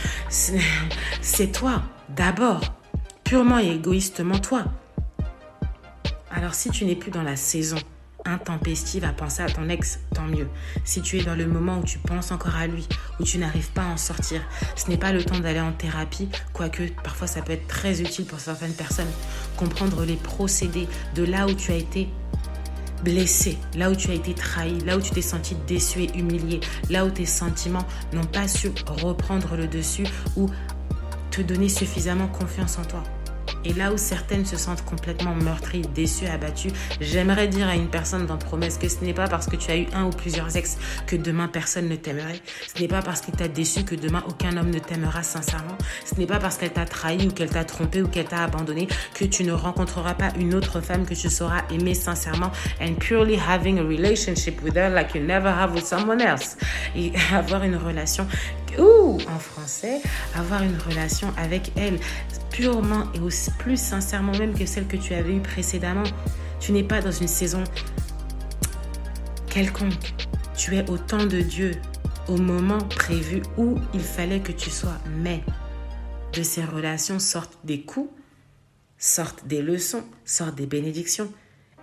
C'est 1.21 1.51
toi, 1.51 1.81
d'abord. 2.09 2.61
Purement 3.23 3.59
et 3.59 3.69
égoïstement 3.69 4.39
toi. 4.39 4.65
Alors 6.33 6.53
si 6.53 6.69
tu 6.69 6.85
n'es 6.85 6.95
plus 6.95 7.11
dans 7.11 7.23
la 7.23 7.35
saison 7.35 7.77
intempestive 8.25 9.03
à 9.03 9.13
penser 9.13 9.41
à 9.41 9.47
ton 9.47 9.67
ex, 9.69 9.99
tant 10.13 10.25
mieux. 10.25 10.47
Si 10.83 11.01
tu 11.01 11.19
es 11.19 11.23
dans 11.23 11.35
le 11.35 11.47
moment 11.47 11.79
où 11.79 11.83
tu 11.83 11.97
penses 11.97 12.31
encore 12.31 12.55
à 12.55 12.67
lui, 12.67 12.87
où 13.19 13.23
tu 13.23 13.37
n'arrives 13.37 13.71
pas 13.71 13.83
à 13.83 13.87
en 13.87 13.97
sortir, 13.97 14.41
ce 14.75 14.89
n'est 14.89 14.97
pas 14.97 15.11
le 15.11 15.23
temps 15.23 15.39
d'aller 15.39 15.59
en 15.59 15.71
thérapie, 15.71 16.29
quoique 16.53 16.83
parfois 17.03 17.27
ça 17.27 17.41
peut 17.41 17.53
être 17.53 17.67
très 17.67 18.01
utile 18.01 18.25
pour 18.25 18.39
certaines 18.39 18.73
personnes. 18.73 19.11
Comprendre 19.57 20.05
les 20.05 20.15
procédés 20.15 20.87
de 21.15 21.23
là 21.23 21.47
où 21.47 21.53
tu 21.53 21.71
as 21.71 21.75
été 21.75 22.09
blessé, 23.03 23.57
là 23.75 23.89
où 23.89 23.95
tu 23.95 24.11
as 24.11 24.13
été 24.13 24.33
trahi, 24.33 24.79
là 24.81 24.97
où 24.97 25.01
tu 25.01 25.11
t'es 25.11 25.21
senti 25.21 25.55
déçu 25.67 26.03
et 26.03 26.17
humilié, 26.17 26.59
là 26.89 27.05
où 27.05 27.09
tes 27.09 27.25
sentiments 27.25 27.85
n'ont 28.13 28.23
pas 28.23 28.47
su 28.47 28.71
reprendre 28.85 29.55
le 29.55 29.67
dessus 29.67 30.05
ou 30.35 30.47
te 31.31 31.41
donner 31.41 31.69
suffisamment 31.69 32.27
confiance 32.27 32.77
en 32.77 32.85
toi. 32.85 33.03
Et 33.63 33.73
là 33.73 33.91
où 33.91 33.97
certaines 33.97 34.45
se 34.45 34.57
sentent 34.57 34.83
complètement 34.85 35.35
meurtries, 35.35 35.81
déçues, 35.93 36.27
abattues, 36.27 36.71
j'aimerais 36.99 37.47
dire 37.47 37.67
à 37.67 37.75
une 37.75 37.89
personne 37.89 38.25
dans 38.25 38.37
promesse 38.37 38.77
que 38.77 38.87
ce 38.87 39.03
n'est 39.03 39.13
pas 39.13 39.27
parce 39.27 39.47
que 39.47 39.55
tu 39.55 39.71
as 39.71 39.77
eu 39.77 39.87
un 39.93 40.05
ou 40.05 40.09
plusieurs 40.09 40.55
ex 40.55 40.77
que 41.05 41.15
demain 41.15 41.47
personne 41.47 41.87
ne 41.87 41.95
t'aimerait. 41.95 42.41
Ce 42.73 42.81
n'est 42.81 42.87
pas 42.87 43.01
parce 43.01 43.21
qu'il 43.21 43.35
t'a 43.35 43.47
déçu 43.47 43.83
que 43.83 43.95
demain 43.95 44.23
aucun 44.27 44.57
homme 44.57 44.71
ne 44.71 44.79
t'aimera 44.79 45.23
sincèrement. 45.23 45.77
Ce 46.05 46.19
n'est 46.19 46.25
pas 46.25 46.39
parce 46.39 46.57
qu'elle 46.57 46.73
t'a 46.73 46.85
trahi 46.85 47.27
ou 47.27 47.31
qu'elle 47.31 47.49
t'a 47.49 47.63
trompé 47.63 48.01
ou 48.01 48.07
qu'elle 48.07 48.25
t'a 48.25 48.43
abandonné 48.43 48.87
que 49.13 49.25
tu 49.25 49.43
ne 49.43 49.51
rencontreras 49.51 50.15
pas 50.15 50.29
une 50.39 50.55
autre 50.55 50.81
femme 50.81 51.05
que 51.05 51.13
tu 51.13 51.29
sauras 51.29 51.63
aimer 51.71 51.93
sincèrement 51.93 52.51
and 52.81 52.95
purely 52.95 53.37
having 53.37 53.79
a 53.79 53.83
relationship 53.83 54.61
with 54.63 54.75
her 54.75 54.89
like 54.89 55.13
you 55.13 55.21
never 55.21 55.49
have 55.49 55.73
with 55.73 55.85
someone 55.85 56.21
else. 56.21 56.57
Et 56.95 57.11
avoir 57.33 57.63
une 57.63 57.75
relation 57.75 58.27
ou 58.79 59.17
en 59.27 59.39
français, 59.39 60.01
avoir 60.35 60.63
une 60.63 60.77
relation 60.77 61.27
avec 61.37 61.71
elle 61.75 61.99
et 63.13 63.19
aussi 63.19 63.49
plus 63.57 63.79
sincèrement 63.79 64.37
même 64.37 64.53
que 64.53 64.65
celle 64.65 64.87
que 64.87 64.97
tu 64.97 65.13
avais 65.13 65.33
eue 65.33 65.41
précédemment. 65.41 66.03
Tu 66.59 66.71
n'es 66.71 66.83
pas 66.83 67.01
dans 67.01 67.11
une 67.11 67.27
saison 67.27 67.63
quelconque. 69.47 70.13
Tu 70.55 70.75
es 70.75 70.87
au 70.89 70.97
temps 70.97 71.25
de 71.25 71.41
Dieu, 71.41 71.71
au 72.27 72.37
moment 72.37 72.77
prévu 72.77 73.41
où 73.57 73.77
il 73.95 74.01
fallait 74.01 74.41
que 74.41 74.51
tu 74.51 74.69
sois. 74.69 74.99
Mais 75.17 75.41
de 76.33 76.43
ces 76.43 76.63
relations 76.63 77.17
sortent 77.17 77.57
des 77.63 77.81
coups, 77.81 78.11
sortent 78.99 79.47
des 79.47 79.63
leçons, 79.63 80.03
sortent 80.23 80.55
des 80.55 80.67
bénédictions. 80.67 81.31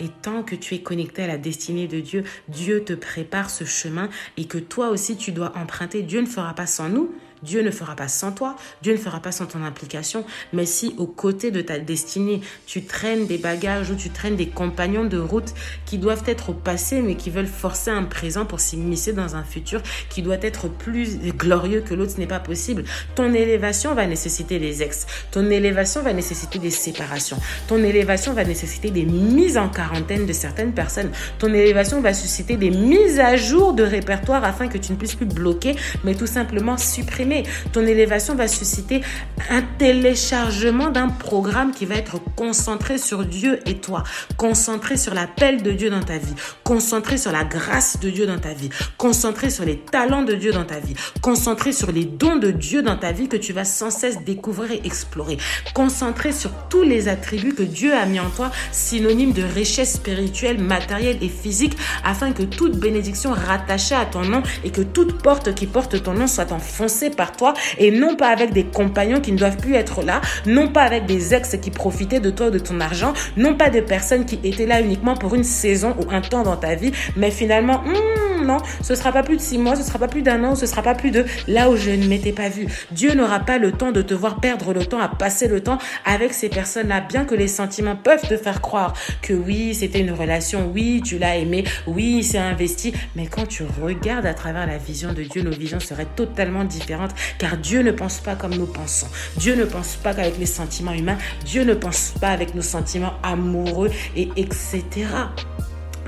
Et 0.00 0.08
tant 0.22 0.44
que 0.44 0.54
tu 0.54 0.76
es 0.76 0.82
connecté 0.82 1.24
à 1.24 1.26
la 1.26 1.38
destinée 1.38 1.88
de 1.88 1.98
Dieu, 1.98 2.22
Dieu 2.46 2.84
te 2.84 2.92
prépare 2.92 3.50
ce 3.50 3.64
chemin 3.64 4.08
et 4.36 4.46
que 4.46 4.58
toi 4.58 4.90
aussi 4.90 5.16
tu 5.16 5.32
dois 5.32 5.58
emprunter. 5.58 6.02
Dieu 6.02 6.20
ne 6.20 6.26
fera 6.26 6.54
pas 6.54 6.68
sans 6.68 6.88
nous, 6.88 7.12
Dieu 7.42 7.62
ne 7.62 7.70
fera 7.70 7.94
pas 7.94 8.08
sans 8.08 8.32
toi, 8.32 8.56
Dieu 8.82 8.92
ne 8.92 8.98
fera 8.98 9.20
pas 9.20 9.32
sans 9.32 9.46
ton 9.46 9.62
implication, 9.62 10.24
mais 10.52 10.66
si 10.66 10.94
aux 10.98 11.06
côtés 11.06 11.50
de 11.50 11.60
ta 11.60 11.78
destinée, 11.78 12.40
tu 12.66 12.84
traînes 12.84 13.26
des 13.26 13.38
bagages 13.38 13.90
ou 13.90 13.94
tu 13.94 14.10
traînes 14.10 14.36
des 14.36 14.48
compagnons 14.48 15.04
de 15.04 15.18
route 15.18 15.54
qui 15.84 15.98
doivent 15.98 16.24
être 16.26 16.50
au 16.50 16.52
passé, 16.54 17.00
mais 17.00 17.14
qui 17.14 17.30
veulent 17.30 17.46
forcer 17.46 17.90
un 17.90 18.04
présent 18.04 18.44
pour 18.44 18.60
s'immiscer 18.60 19.12
dans 19.12 19.36
un 19.36 19.44
futur 19.44 19.82
qui 20.08 20.22
doit 20.22 20.38
être 20.42 20.68
plus 20.68 21.18
glorieux 21.36 21.80
que 21.80 21.94
l'autre, 21.94 22.12
ce 22.12 22.18
n'est 22.18 22.26
pas 22.26 22.40
possible. 22.40 22.84
Ton 23.14 23.32
élévation 23.34 23.94
va 23.94 24.06
nécessiter 24.06 24.58
des 24.58 24.82
ex, 24.82 25.06
ton 25.30 25.48
élévation 25.50 26.02
va 26.02 26.12
nécessiter 26.12 26.58
des 26.58 26.70
séparations, 26.70 27.38
ton 27.68 27.82
élévation 27.82 28.32
va 28.32 28.44
nécessiter 28.44 28.90
des 28.90 29.04
mises 29.04 29.58
en 29.58 29.68
quarantaine 29.68 30.26
de 30.26 30.32
certaines 30.32 30.72
personnes, 30.72 31.10
ton 31.38 31.52
élévation 31.52 32.00
va 32.00 32.14
susciter 32.14 32.56
des 32.56 32.70
mises 32.70 33.20
à 33.20 33.36
jour 33.36 33.74
de 33.74 33.82
répertoire 33.82 34.44
afin 34.44 34.68
que 34.68 34.78
tu 34.78 34.92
ne 34.92 34.96
puisses 34.96 35.14
plus 35.14 35.26
bloquer, 35.26 35.76
mais 36.04 36.14
tout 36.14 36.26
simplement 36.26 36.76
supprimer 36.76 37.27
ton 37.72 37.86
élévation 37.86 38.34
va 38.34 38.48
susciter 38.48 39.02
un 39.50 39.62
téléchargement 39.78 40.90
d'un 40.90 41.08
programme 41.08 41.72
qui 41.72 41.86
va 41.86 41.96
être 41.96 42.20
concentré 42.36 42.98
sur 42.98 43.24
Dieu 43.24 43.60
et 43.66 43.78
toi, 43.78 44.04
concentré 44.36 44.96
sur 44.96 45.14
l'appel 45.14 45.62
de 45.62 45.72
Dieu 45.72 45.90
dans 45.90 46.02
ta 46.02 46.18
vie, 46.18 46.34
concentré 46.64 47.18
sur 47.18 47.32
la 47.32 47.44
grâce 47.44 47.98
de 48.00 48.10
Dieu 48.10 48.26
dans 48.26 48.38
ta 48.38 48.52
vie, 48.52 48.70
concentré 48.96 49.50
sur 49.50 49.64
les 49.64 49.78
talents 49.78 50.22
de 50.22 50.34
Dieu 50.34 50.52
dans 50.52 50.64
ta 50.64 50.80
vie, 50.80 50.94
concentré 51.20 51.72
sur 51.72 51.92
les 51.92 52.04
dons 52.04 52.36
de 52.36 52.50
Dieu 52.50 52.82
dans 52.82 52.96
ta 52.96 53.12
vie 53.12 53.28
que 53.28 53.36
tu 53.36 53.52
vas 53.52 53.64
sans 53.64 53.90
cesse 53.90 54.22
découvrir 54.24 54.72
et 54.72 54.80
explorer, 54.84 55.38
concentré 55.74 56.32
sur 56.32 56.50
tous 56.68 56.82
les 56.82 57.08
attributs 57.08 57.54
que 57.54 57.62
Dieu 57.62 57.94
a 57.94 58.06
mis 58.06 58.20
en 58.20 58.30
toi, 58.30 58.50
synonymes 58.72 59.32
de 59.32 59.42
richesse 59.42 59.94
spirituelle, 59.94 60.58
matérielle 60.58 61.18
et 61.22 61.28
physique, 61.28 61.76
afin 62.04 62.32
que 62.32 62.42
toute 62.42 62.78
bénédiction 62.78 63.32
rattachée 63.32 63.94
à 63.94 64.04
ton 64.04 64.22
nom 64.22 64.42
et 64.64 64.70
que 64.70 64.82
toute 64.82 65.22
porte 65.22 65.54
qui 65.54 65.66
porte 65.66 66.02
ton 66.02 66.14
nom 66.14 66.26
soit 66.26 66.52
enfoncée 66.52 67.10
par 67.18 67.32
toi 67.32 67.52
et 67.76 67.90
non 67.90 68.16
pas 68.16 68.28
avec 68.28 68.52
des 68.52 68.64
compagnons 68.64 69.20
qui 69.20 69.32
ne 69.32 69.36
doivent 69.36 69.58
plus 69.58 69.74
être 69.74 70.02
là, 70.02 70.22
non 70.46 70.68
pas 70.68 70.82
avec 70.82 71.04
des 71.04 71.34
ex 71.34 71.56
qui 71.60 71.70
profitaient 71.70 72.20
de 72.20 72.30
toi, 72.30 72.50
de 72.50 72.58
ton 72.58 72.80
argent, 72.80 73.12
non 73.36 73.54
pas 73.54 73.68
des 73.68 73.82
personnes 73.82 74.24
qui 74.24 74.38
étaient 74.44 74.66
là 74.66 74.80
uniquement 74.80 75.16
pour 75.16 75.34
une 75.34 75.44
saison 75.44 75.94
ou 75.98 76.10
un 76.10 76.22
temps 76.22 76.44
dans 76.44 76.56
ta 76.56 76.76
vie, 76.76 76.92
mais 77.16 77.30
finalement, 77.30 77.82
hmm, 77.82 78.46
non, 78.46 78.58
ce 78.82 78.94
sera 78.94 79.12
pas 79.12 79.22
plus 79.22 79.36
de 79.36 79.42
six 79.42 79.58
mois, 79.58 79.76
ce 79.76 79.82
sera 79.82 79.98
pas 79.98 80.08
plus 80.08 80.22
d'un 80.22 80.42
an, 80.44 80.54
ce 80.54 80.66
sera 80.66 80.82
pas 80.82 80.94
plus 80.94 81.10
de 81.10 81.24
là 81.48 81.68
où 81.70 81.76
je 81.76 81.90
ne 81.90 82.06
m'étais 82.06 82.32
pas 82.32 82.48
vu. 82.48 82.68
Dieu 82.92 83.14
n'aura 83.14 83.40
pas 83.40 83.58
le 83.58 83.72
temps 83.72 83.92
de 83.92 84.00
te 84.00 84.14
voir 84.14 84.40
perdre 84.40 84.72
le 84.72 84.86
temps, 84.86 85.00
à 85.00 85.08
passer 85.08 85.48
le 85.48 85.60
temps 85.60 85.78
avec 86.04 86.32
ces 86.32 86.48
personnes-là, 86.48 87.00
bien 87.00 87.24
que 87.24 87.34
les 87.34 87.48
sentiments 87.48 87.96
peuvent 87.96 88.26
te 88.26 88.36
faire 88.36 88.60
croire 88.60 88.94
que 89.22 89.32
oui, 89.32 89.74
c'était 89.74 90.00
une 90.00 90.12
relation, 90.12 90.70
oui, 90.72 91.02
tu 91.04 91.18
l'as 91.18 91.36
aimé, 91.36 91.64
oui, 91.86 92.22
c'est 92.22 92.38
investi, 92.38 92.92
mais 93.16 93.26
quand 93.26 93.46
tu 93.46 93.64
regardes 93.82 94.26
à 94.26 94.34
travers 94.34 94.66
la 94.66 94.78
vision 94.78 95.12
de 95.12 95.22
Dieu, 95.24 95.42
nos 95.42 95.50
visions 95.50 95.80
seraient 95.80 96.06
totalement 96.16 96.64
différentes 96.64 97.07
car 97.38 97.56
Dieu 97.56 97.82
ne 97.82 97.92
pense 97.92 98.20
pas 98.20 98.36
comme 98.36 98.54
nous 98.54 98.66
pensons. 98.66 99.08
Dieu 99.36 99.54
ne 99.54 99.64
pense 99.64 99.96
pas 99.96 100.14
qu'avec 100.14 100.38
les 100.38 100.46
sentiments 100.46 100.92
humains. 100.92 101.18
Dieu 101.44 101.64
ne 101.64 101.74
pense 101.74 102.14
pas 102.20 102.30
avec 102.30 102.54
nos 102.54 102.62
sentiments 102.62 103.14
amoureux 103.22 103.90
et 104.16 104.28
etc. 104.36 104.84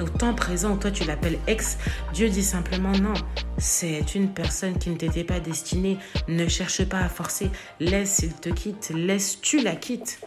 Au 0.01 0.09
temps 0.09 0.35
présent, 0.35 0.77
toi 0.77 0.91
tu 0.91 1.05
l'appelles 1.05 1.39
ex, 1.47 1.77
Dieu 2.15 2.31
dit 2.31 2.43
simplement 2.43 2.93
non. 2.93 3.15
C'est 3.59 4.15
une 4.15 4.29
personne 4.29 4.79
qui 4.79 4.89
ne 4.89 4.97
t'était 4.97 5.25
pas 5.25 5.41
destinée. 5.41 5.99
Ne 6.29 6.49
cherche 6.49 6.85
pas 6.87 7.01
à 7.01 7.09
forcer. 7.09 7.51
Laisse, 7.79 8.21
il 8.23 8.33
te 8.33 8.49
quitte. 8.49 8.93
Laisse, 8.95 9.41
tu 9.43 9.61
la 9.61 9.77
quittes. 9.77 10.21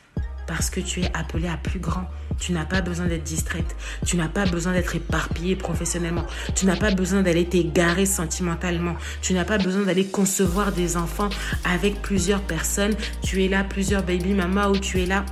Parce 0.53 0.69
que 0.69 0.79
tu 0.79 1.01
es 1.01 1.11
appelé 1.15 1.47
à 1.47 1.57
plus 1.57 1.79
grand. 1.79 2.07
Tu 2.39 2.51
n'as 2.51 2.63
pas 2.63 2.81
besoin 2.81 3.07
d'être 3.07 3.23
distraite. 3.23 3.75
Tu 4.05 4.17
n'as 4.17 4.27
pas 4.27 4.45
besoin 4.45 4.73
d'être 4.73 4.95
éparpillée 4.95 5.55
professionnellement. 5.55 6.27
Tu 6.53 6.67
n'as 6.67 6.75
pas 6.75 6.91
besoin 6.91 7.23
d'aller 7.23 7.45
t'égarer 7.45 8.05
sentimentalement. 8.05 8.93
Tu 9.23 9.33
n'as 9.33 9.45
pas 9.45 9.57
besoin 9.57 9.81
d'aller 9.81 10.05
concevoir 10.05 10.71
des 10.71 10.95
enfants 10.95 11.29
avec 11.65 12.03
plusieurs 12.03 12.41
personnes. 12.41 12.93
Tu 13.23 13.43
es 13.43 13.47
là, 13.47 13.63
plusieurs 13.63 14.03
baby 14.03 14.35
mamas, 14.35 14.69
ou 14.69 14.77
tu 14.77 15.01
es 15.01 15.07
là 15.07 15.25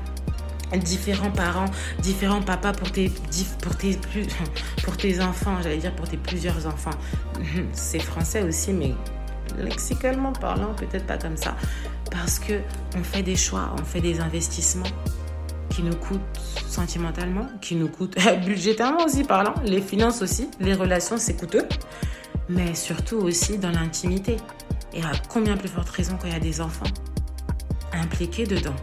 différents 0.80 1.30
parents, 1.30 1.70
différents 2.00 2.42
papas 2.42 2.72
pour 2.72 2.92
tes, 2.92 3.12
pour 3.62 3.76
tes, 3.76 4.00
pour 4.84 4.98
tes 4.98 5.22
enfants, 5.22 5.58
j'allais 5.62 5.78
dire 5.78 5.94
pour 5.94 6.10
tes 6.10 6.18
plusieurs 6.18 6.66
enfants. 6.66 6.98
C'est 7.74 8.00
français 8.00 8.42
aussi, 8.42 8.74
mais 8.74 8.96
lexicalement 9.60 10.32
parlant, 10.32 10.74
peut-être 10.74 11.06
pas 11.06 11.18
comme 11.20 11.38
ça. 11.38 11.56
Parce 12.12 12.38
que 12.38 12.54
on 12.96 13.04
fait 13.04 13.24
des 13.24 13.36
choix, 13.36 13.74
on 13.80 13.84
fait 13.84 14.02
des 14.02 14.20
investissements 14.20 14.84
qui 15.70 15.82
nous 15.82 15.96
coûtent 15.96 16.20
sentimentalement, 16.68 17.48
qui 17.62 17.76
nous 17.76 17.88
coûtent 17.88 18.18
budgétairement 18.46 19.06
aussi 19.06 19.24
parlant, 19.24 19.56
les 19.66 19.82
finances 19.82 20.22
aussi, 20.22 20.50
les 20.60 20.74
relations 20.74 21.18
c'est 21.18 21.36
coûteux, 21.36 21.68
mais 22.50 22.76
surtout 22.76 23.18
aussi 23.18 23.58
dans 23.58 23.72
l'intimité. 23.72 24.38
Et 24.94 25.02
à 25.02 25.12
combien 25.30 25.56
plus 25.56 25.70
forte 25.70 25.90
raison 25.90 26.18
quand 26.20 26.28
il 26.28 26.34
y 26.34 26.36
a 26.36 26.40
des 26.40 26.60
enfants 26.60 26.92
impliqués 27.94 28.46
dedans, 28.46 28.76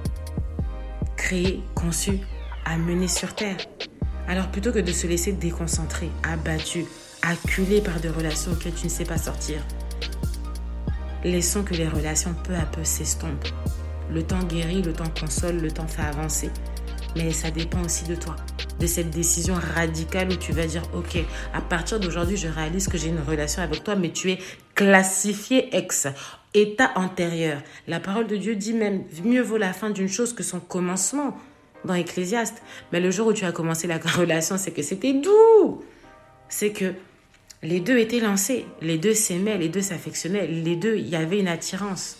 créés, 1.16 1.62
conçus, 1.74 2.20
amenés 2.64 3.08
sur 3.08 3.34
terre. 3.34 3.56
Alors 4.26 4.48
plutôt 4.48 4.72
que 4.72 4.78
de 4.78 4.92
se 4.92 5.06
laisser 5.06 5.32
déconcentrer, 5.32 6.10
abattu, 6.22 6.86
acculé 7.22 7.80
par 7.80 8.00
des 8.00 8.08
relations 8.08 8.52
auxquelles 8.52 8.74
tu 8.74 8.84
ne 8.84 8.90
sais 8.90 9.04
pas 9.04 9.18
sortir, 9.18 9.62
laissons 11.24 11.62
que 11.62 11.74
les 11.74 11.88
relations 11.88 12.34
peu 12.44 12.54
à 12.54 12.66
peu 12.66 12.84
s'estompent. 12.84 13.48
Le 14.10 14.22
temps 14.22 14.42
guérit, 14.42 14.82
le 14.82 14.92
temps 14.92 15.12
console, 15.20 15.58
le 15.58 15.70
temps 15.70 15.86
fait 15.86 16.02
avancer. 16.02 16.50
Mais 17.16 17.32
ça 17.32 17.50
dépend 17.50 17.82
aussi 17.84 18.04
de 18.04 18.14
toi, 18.14 18.36
de 18.78 18.86
cette 18.86 19.10
décision 19.10 19.54
radicale 19.74 20.30
où 20.30 20.36
tu 20.36 20.52
vas 20.52 20.66
dire, 20.66 20.82
ok, 20.94 21.18
à 21.52 21.60
partir 21.60 22.00
d'aujourd'hui, 22.00 22.36
je 22.36 22.48
réalise 22.48 22.88
que 22.88 22.98
j'ai 22.98 23.08
une 23.08 23.20
relation 23.20 23.62
avec 23.62 23.82
toi, 23.82 23.96
mais 23.96 24.10
tu 24.10 24.30
es 24.30 24.38
classifié 24.74 25.74
ex, 25.76 26.06
état 26.54 26.92
antérieur. 26.94 27.60
La 27.86 28.00
parole 28.00 28.26
de 28.26 28.36
Dieu 28.36 28.56
dit 28.56 28.72
même, 28.72 29.04
mieux 29.24 29.42
vaut 29.42 29.56
la 29.56 29.72
fin 29.72 29.90
d'une 29.90 30.08
chose 30.08 30.32
que 30.32 30.42
son 30.42 30.60
commencement 30.60 31.36
dans 31.84 31.94
Ecclésiaste. 31.94 32.62
Mais 32.92 33.00
le 33.00 33.10
jour 33.10 33.28
où 33.28 33.32
tu 33.32 33.44
as 33.44 33.52
commencé 33.52 33.86
la 33.86 33.98
relation, 34.16 34.56
c'est 34.58 34.72
que 34.72 34.82
c'était 34.82 35.14
doux. 35.14 35.82
C'est 36.48 36.70
que 36.70 36.94
les 37.62 37.80
deux 37.80 37.98
étaient 37.98 38.20
lancés, 38.20 38.66
les 38.80 38.98
deux 38.98 39.14
s'aimaient, 39.14 39.58
les 39.58 39.68
deux 39.68 39.82
s'affectionnaient, 39.82 40.46
les 40.46 40.76
deux, 40.76 40.96
il 40.96 41.08
y 41.08 41.16
avait 41.16 41.40
une 41.40 41.48
attirance. 41.48 42.16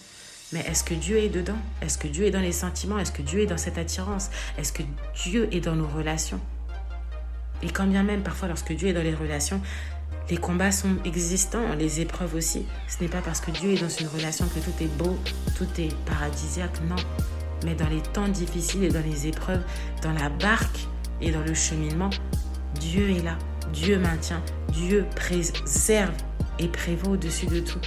Mais 0.53 0.61
est-ce 0.61 0.83
que 0.83 0.95
Dieu 0.95 1.19
est 1.19 1.29
dedans? 1.29 1.59
Est-ce 1.83 1.99
que 1.99 2.09
Dieu 2.09 2.25
est 2.25 2.31
dans 2.31 2.41
les 2.41 2.53
sentiments? 2.53 2.99
Est-ce 2.99 3.13
que 3.13 3.23
Dieu 3.23 3.41
est 3.41 3.47
dans 3.47 3.59
cette 3.59 3.79
attirance? 3.79 4.31
Est-ce 4.57 4.73
que 4.73 4.83
Dieu 5.23 5.49
est 5.53 5.61
dans 5.61 5.77
nos 5.77 5.87
relations? 5.87 6.41
Et 7.63 7.69
quand 7.69 7.87
bien 7.87 8.03
même, 8.03 8.23
parfois, 8.23 8.49
lorsque 8.49 8.73
Dieu 8.73 8.89
est 8.89 8.93
dans 8.93 9.03
les 9.03 9.15
relations, 9.15 9.61
les 10.31 10.39
combats 10.39 10.73
sont 10.73 10.97
existants, 11.05 11.75
les 11.79 12.01
épreuves 12.01 12.35
aussi. 12.35 12.67
Ce 12.89 13.03
n'est 13.03 13.11
pas 13.11 13.21
parce 13.21 13.41
que 13.41 13.51
Dieu 13.51 13.73
est 13.73 13.81
dans 13.81 13.89
une 13.89 14.09
relation 14.09 14.47
que 14.47 14.59
tout 14.59 14.83
est 14.83 14.97
beau, 14.99 15.19
tout 15.57 15.69
est 15.79 15.95
paradisiaque, 16.05 16.81
non. 16.89 16.97
Mais 17.65 17.75
dans 17.75 17.89
les 17.89 18.01
temps 18.01 18.29
difficiles 18.29 18.85
et 18.85 18.89
dans 18.89 19.05
les 19.05 19.27
épreuves, 19.27 19.63
dans 20.03 20.13
la 20.13 20.29
barque 20.29 20.87
et 21.21 21.31
dans 21.31 21.43
le 21.43 21.55
cheminement, 21.55 22.11
Dieu 22.81 23.11
est 23.11 23.23
là. 23.23 23.39
Dieu 23.73 23.99
maintient, 23.99 24.43
Dieu 24.73 25.07
préserve 25.15 26.15
et 26.59 26.69
prévaut 26.69 27.13
au-dessus 27.13 27.47
de 27.47 27.61
tout. 27.61 27.81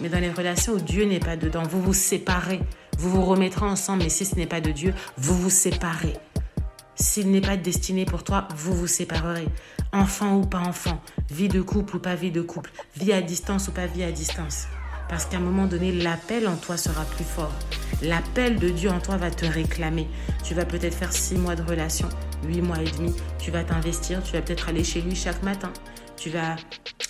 Mais 0.00 0.08
dans 0.08 0.20
les 0.20 0.30
relations 0.30 0.74
où 0.74 0.80
Dieu 0.80 1.04
n'est 1.04 1.20
pas 1.20 1.36
dedans, 1.36 1.62
vous 1.62 1.82
vous 1.82 1.94
séparez. 1.94 2.60
Vous 2.98 3.10
vous 3.10 3.24
remettrez 3.24 3.66
ensemble, 3.66 4.02
mais 4.02 4.08
si 4.08 4.24
ce 4.24 4.34
n'est 4.34 4.46
pas 4.46 4.60
de 4.60 4.70
Dieu, 4.70 4.94
vous 5.16 5.36
vous 5.36 5.50
séparez. 5.50 6.14
S'il 6.94 7.30
n'est 7.30 7.40
pas 7.40 7.56
destiné 7.56 8.04
pour 8.04 8.24
toi, 8.24 8.48
vous 8.56 8.74
vous 8.74 8.86
séparerez. 8.88 9.46
Enfant 9.92 10.36
ou 10.36 10.46
pas 10.46 10.58
enfant, 10.58 11.00
vie 11.30 11.48
de 11.48 11.62
couple 11.62 11.96
ou 11.96 11.98
pas 12.00 12.16
vie 12.16 12.32
de 12.32 12.42
couple, 12.42 12.72
vie 12.96 13.12
à 13.12 13.22
distance 13.22 13.68
ou 13.68 13.72
pas 13.72 13.86
vie 13.86 14.02
à 14.02 14.10
distance. 14.10 14.66
Parce 15.08 15.24
qu'à 15.24 15.38
un 15.38 15.40
moment 15.40 15.66
donné, 15.66 15.92
l'appel 15.92 16.46
en 16.46 16.56
toi 16.56 16.76
sera 16.76 17.04
plus 17.04 17.24
fort. 17.24 17.52
L'appel 18.02 18.58
de 18.58 18.68
Dieu 18.68 18.90
en 18.90 19.00
toi 19.00 19.16
va 19.16 19.30
te 19.30 19.46
réclamer. 19.46 20.06
Tu 20.44 20.54
vas 20.54 20.64
peut-être 20.64 20.94
faire 20.94 21.12
six 21.12 21.36
mois 21.36 21.56
de 21.56 21.62
relation, 21.62 22.08
huit 22.44 22.60
mois 22.60 22.80
et 22.80 22.90
demi. 22.90 23.14
Tu 23.38 23.50
vas 23.50 23.64
t'investir, 23.64 24.22
tu 24.22 24.32
vas 24.34 24.42
peut-être 24.42 24.68
aller 24.68 24.84
chez 24.84 25.00
lui 25.00 25.14
chaque 25.14 25.42
matin. 25.42 25.72
Tu 26.16 26.30
vas 26.30 26.56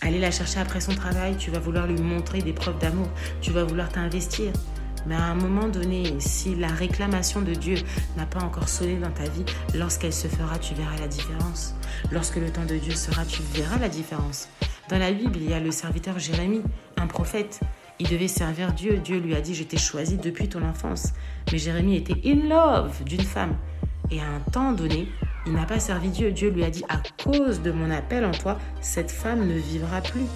aller 0.03 0.21
la 0.21 0.31
chercher 0.31 0.61
après 0.61 0.81
son 0.81 0.95
travail, 0.95 1.37
tu 1.37 1.51
vas 1.51 1.59
vouloir 1.59 1.87
lui 1.87 2.01
montrer 2.01 2.41
des 2.41 2.53
preuves 2.53 2.79
d'amour, 2.79 3.09
tu 3.41 3.51
vas 3.51 3.65
vouloir 3.65 3.89
t'investir. 3.89 4.53
Mais 5.07 5.15
à 5.15 5.25
un 5.25 5.35
moment 5.35 5.69
donné, 5.69 6.15
si 6.19 6.55
la 6.55 6.69
réclamation 6.69 7.41
de 7.41 7.55
Dieu 7.55 7.77
n'a 8.17 8.27
pas 8.27 8.41
encore 8.41 8.69
sonné 8.69 8.97
dans 8.97 9.11
ta 9.11 9.25
vie, 9.25 9.45
lorsqu'elle 9.75 10.13
se 10.13 10.29
fera, 10.29 10.59
tu 10.59 10.75
verras 10.75 10.99
la 11.01 11.09
différence. 11.09 11.75
Lorsque 12.13 12.37
le 12.37 12.51
temps 12.51 12.67
de 12.67 12.77
Dieu 12.77 12.95
sera, 12.95 13.25
tu 13.25 13.43
verras 13.55 13.79
la 13.79 13.89
différence. 13.89 14.49
Dans 14.91 14.99
la 14.99 15.13
Bible, 15.13 15.37
il 15.37 15.51
y 15.51 15.55
a 15.55 15.61
le 15.61 15.71
serviteur 15.71 16.19
Jérémie, 16.19 16.63
un 16.97 17.07
prophète. 17.07 17.61
Il 18.01 18.09
devait 18.09 18.29
servir 18.29 18.73
Dieu. 18.73 18.99
Dieu 18.99 19.19
lui 19.19 19.35
a 19.35 19.41
dit, 19.41 19.55
je 19.55 19.65
t'ai 19.65 19.77
choisi 19.77 20.17
depuis 20.17 20.49
ton 20.49 20.63
enfance. 20.63 21.13
Mais 21.51 21.59
Jérémie 21.59 21.97
était 21.97 22.21
in 22.25 22.49
love 22.49 23.03
d'une 23.05 23.23
femme. 23.23 23.57
Et 24.11 24.21
à 24.21 24.25
un 24.25 24.51
temps 24.53 24.73
donné, 24.73 25.09
il 25.47 25.53
n'a 25.53 25.65
pas 25.65 25.81
servi 25.81 26.11
Dieu. 26.11 26.31
Dieu 26.31 26.51
lui 26.51 26.63
a 26.63 26.71
dit, 26.71 26.85
à 26.89 27.01
cause 27.23 27.61
de 27.61 27.73
mon 27.73 27.91
appel 27.91 28.25
en 28.25 28.31
toi, 28.31 28.59
cette 28.81 29.11
femme 29.11 29.47
ne 29.49 29.59
vivra 29.59 30.01
plus. 30.01 30.27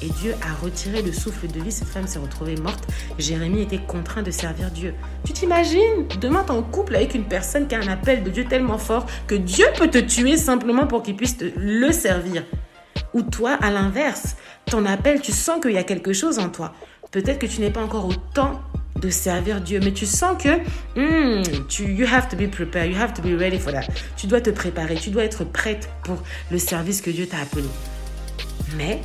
Et 0.00 0.10
Dieu 0.20 0.34
a 0.42 0.54
retiré 0.64 1.02
le 1.02 1.12
souffle 1.12 1.48
de 1.48 1.60
vie. 1.60 1.72
Cette 1.72 1.88
femme 1.88 2.06
s'est 2.06 2.20
retrouvée 2.20 2.54
morte. 2.54 2.86
Jérémie 3.18 3.62
était 3.62 3.78
contraint 3.78 4.22
de 4.22 4.30
servir 4.30 4.70
Dieu. 4.70 4.94
Tu 5.24 5.32
t'imagines 5.32 6.06
Demain, 6.20 6.44
tu 6.46 6.52
es 6.52 6.56
en 6.56 6.62
couple 6.62 6.94
avec 6.94 7.14
une 7.14 7.24
personne 7.24 7.66
qui 7.66 7.74
a 7.74 7.80
un 7.80 7.88
appel 7.88 8.22
de 8.22 8.30
Dieu 8.30 8.44
tellement 8.44 8.78
fort 8.78 9.06
que 9.26 9.34
Dieu 9.34 9.66
peut 9.76 9.88
te 9.88 9.98
tuer 9.98 10.36
simplement 10.36 10.86
pour 10.86 11.02
qu'il 11.02 11.16
puisse 11.16 11.38
le 11.56 11.90
servir. 11.90 12.44
Ou 13.12 13.22
toi, 13.22 13.58
à 13.60 13.70
l'inverse, 13.70 14.36
ton 14.66 14.86
appel, 14.86 15.20
tu 15.20 15.32
sens 15.32 15.60
qu'il 15.60 15.72
y 15.72 15.78
a 15.78 15.82
quelque 15.82 16.12
chose 16.12 16.38
en 16.38 16.48
toi. 16.48 16.74
Peut-être 17.10 17.38
que 17.38 17.46
tu 17.46 17.60
n'es 17.60 17.70
pas 17.70 17.82
encore 17.82 18.06
au 18.06 18.14
temps 18.34 18.60
de 19.00 19.10
servir 19.10 19.60
Dieu, 19.60 19.80
mais 19.82 19.92
tu 19.92 20.06
sens 20.06 20.42
que 20.42 20.58
hmm, 20.96 21.66
tu, 21.68 21.84
you 21.84 22.06
have 22.06 22.28
to 22.28 22.36
be 22.36 22.50
prepared, 22.50 22.90
you 22.90 22.98
have 22.98 23.14
to 23.14 23.22
be 23.22 23.38
ready 23.38 23.58
for 23.58 23.72
that. 23.72 23.86
Tu 24.16 24.26
dois 24.26 24.40
te 24.40 24.50
préparer, 24.50 24.96
tu 24.96 25.10
dois 25.10 25.24
être 25.24 25.44
prête 25.44 25.88
pour 26.04 26.18
le 26.50 26.58
service 26.58 27.00
que 27.00 27.10
Dieu 27.10 27.26
t'a 27.26 27.38
appelé. 27.38 27.68
Mais 28.76 29.00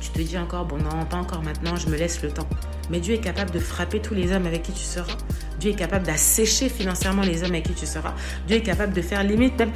tu 0.00 0.10
te 0.10 0.20
dis 0.20 0.36
encore, 0.36 0.66
bon 0.66 0.78
non, 0.78 1.04
pas 1.08 1.16
encore 1.16 1.42
maintenant, 1.42 1.76
je 1.76 1.88
me 1.88 1.96
laisse 1.96 2.22
le 2.22 2.30
temps. 2.30 2.48
Mais 2.90 3.00
Dieu 3.00 3.14
est 3.14 3.20
capable 3.20 3.52
de 3.52 3.58
frapper 3.58 4.00
tous 4.00 4.14
les 4.14 4.32
hommes 4.32 4.46
avec 4.46 4.62
qui 4.62 4.72
tu 4.72 4.82
seras. 4.82 5.16
Dieu 5.62 5.70
est 5.70 5.74
capable 5.74 6.04
d'assécher 6.04 6.68
financièrement 6.68 7.22
les 7.22 7.44
hommes 7.44 7.52
avec 7.52 7.62
qui 7.62 7.74
tu 7.74 7.86
seras. 7.86 8.14
Dieu 8.48 8.56
est 8.56 8.62
capable 8.62 8.92
de 8.92 9.00
faire 9.00 9.22
limite 9.22 9.56
même 9.60 9.70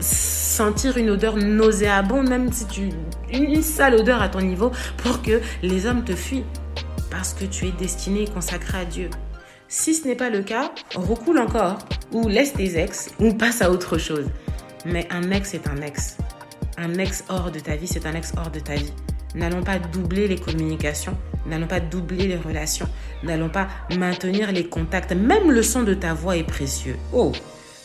sentir 0.00 0.96
une 0.96 1.08
odeur 1.08 1.36
nauséabonde, 1.36 2.28
même 2.28 2.52
si 2.52 2.66
tu. 2.66 2.88
Une, 3.32 3.62
sale 3.62 3.94
odeur 3.94 4.22
à 4.22 4.28
ton 4.28 4.40
niveau, 4.40 4.72
pour 4.96 5.22
que 5.22 5.40
les 5.62 5.86
hommes 5.86 6.02
te 6.02 6.16
fuient. 6.16 6.42
Parce 7.12 7.32
que 7.32 7.44
tu 7.44 7.68
es 7.68 7.70
destiné 7.70 8.24
et 8.24 8.26
consacré 8.26 8.78
à 8.78 8.84
Dieu. 8.84 9.08
Si 9.68 9.94
ce 9.94 10.08
n'est 10.08 10.16
pas 10.16 10.30
le 10.30 10.42
cas, 10.42 10.72
recoule 10.96 11.38
encore, 11.38 11.78
ou 12.10 12.26
laisse 12.26 12.54
tes 12.54 12.76
ex, 12.76 13.10
ou 13.20 13.32
passe 13.32 13.62
à 13.62 13.70
autre 13.70 13.98
chose. 13.98 14.26
Mais 14.84 15.06
un 15.12 15.30
ex 15.30 15.54
est 15.54 15.68
un 15.68 15.80
ex. 15.80 16.16
Un 16.76 16.94
ex 16.94 17.22
hors 17.28 17.52
de 17.52 17.60
ta 17.60 17.76
vie, 17.76 17.86
c'est 17.86 18.04
un 18.04 18.14
ex 18.14 18.32
hors 18.36 18.50
de 18.50 18.58
ta 18.58 18.74
vie. 18.74 18.92
N'allons 19.34 19.62
pas 19.62 19.78
doubler 19.78 20.26
les 20.26 20.36
communications, 20.38 21.16
n'allons 21.46 21.68
pas 21.68 21.80
doubler 21.80 22.26
les 22.26 22.36
relations, 22.36 22.88
n'allons 23.22 23.48
pas 23.48 23.68
maintenir 23.96 24.50
les 24.52 24.66
contacts. 24.66 25.12
Même 25.12 25.50
le 25.50 25.62
son 25.62 25.82
de 25.82 25.94
ta 25.94 26.14
voix 26.14 26.36
est 26.36 26.44
précieux. 26.44 26.96
Oh, 27.12 27.32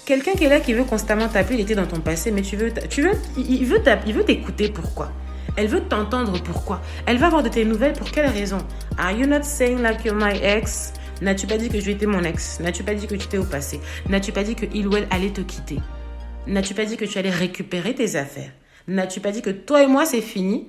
Quelqu'un 0.05 0.33
qui 0.33 0.43
est 0.43 0.49
là, 0.49 0.59
qui 0.59 0.73
veut 0.73 0.83
constamment 0.83 1.27
t'appeler, 1.27 1.55
il 1.55 1.61
était 1.61 1.73
dans 1.73 1.87
ton 1.87 1.99
passé, 1.99 2.29
mais 2.29 2.43
tu 2.43 2.55
veux, 2.55 2.71
tu 2.89 3.01
veux, 3.01 3.13
il 3.37 3.65
veut, 3.65 3.81
il 4.05 4.13
veut 4.13 4.23
t'écouter. 4.23 4.69
Pourquoi? 4.69 5.11
Elle 5.55 5.65
veut 5.67 5.81
t'entendre. 5.81 6.39
Pourquoi? 6.43 6.81
Elle 7.07 7.17
va 7.17 7.25
avoir 7.25 7.41
de 7.41 7.49
tes 7.49 7.65
nouvelles. 7.65 7.93
Pour 7.93 8.11
quelle 8.11 8.27
raison? 8.27 8.59
Are 8.99 9.11
you 9.11 9.25
not 9.25 9.41
saying 9.41 9.81
like 9.81 10.05
you're 10.05 10.15
my 10.15 10.37
ex? 10.43 10.93
N'as-tu 11.23 11.47
pas 11.47 11.57
dit 11.57 11.69
que 11.69 11.79
je 11.79 11.89
étais 11.89 12.05
mon 12.05 12.23
ex? 12.23 12.59
N'as-tu 12.59 12.83
pas 12.83 12.93
dit 12.93 13.07
que 13.07 13.15
tu 13.15 13.25
étais 13.25 13.39
au 13.39 13.45
passé? 13.45 13.79
N'as-tu 14.07 14.31
pas 14.31 14.43
dit 14.43 14.53
que 14.53 14.67
il 14.75 14.87
ou 14.87 14.95
elle 14.95 15.07
allait 15.09 15.31
te 15.31 15.41
quitter? 15.41 15.79
N'as-tu 16.45 16.75
pas 16.75 16.85
dit 16.85 16.97
que 16.97 17.05
tu 17.05 17.17
allais 17.17 17.31
récupérer 17.31 17.95
tes 17.95 18.15
affaires? 18.15 18.51
N'as-tu 18.87 19.21
pas 19.21 19.31
dit 19.31 19.41
que 19.41 19.49
toi 19.49 19.81
et 19.81 19.87
moi 19.87 20.05
c'est 20.05 20.21
fini? 20.21 20.67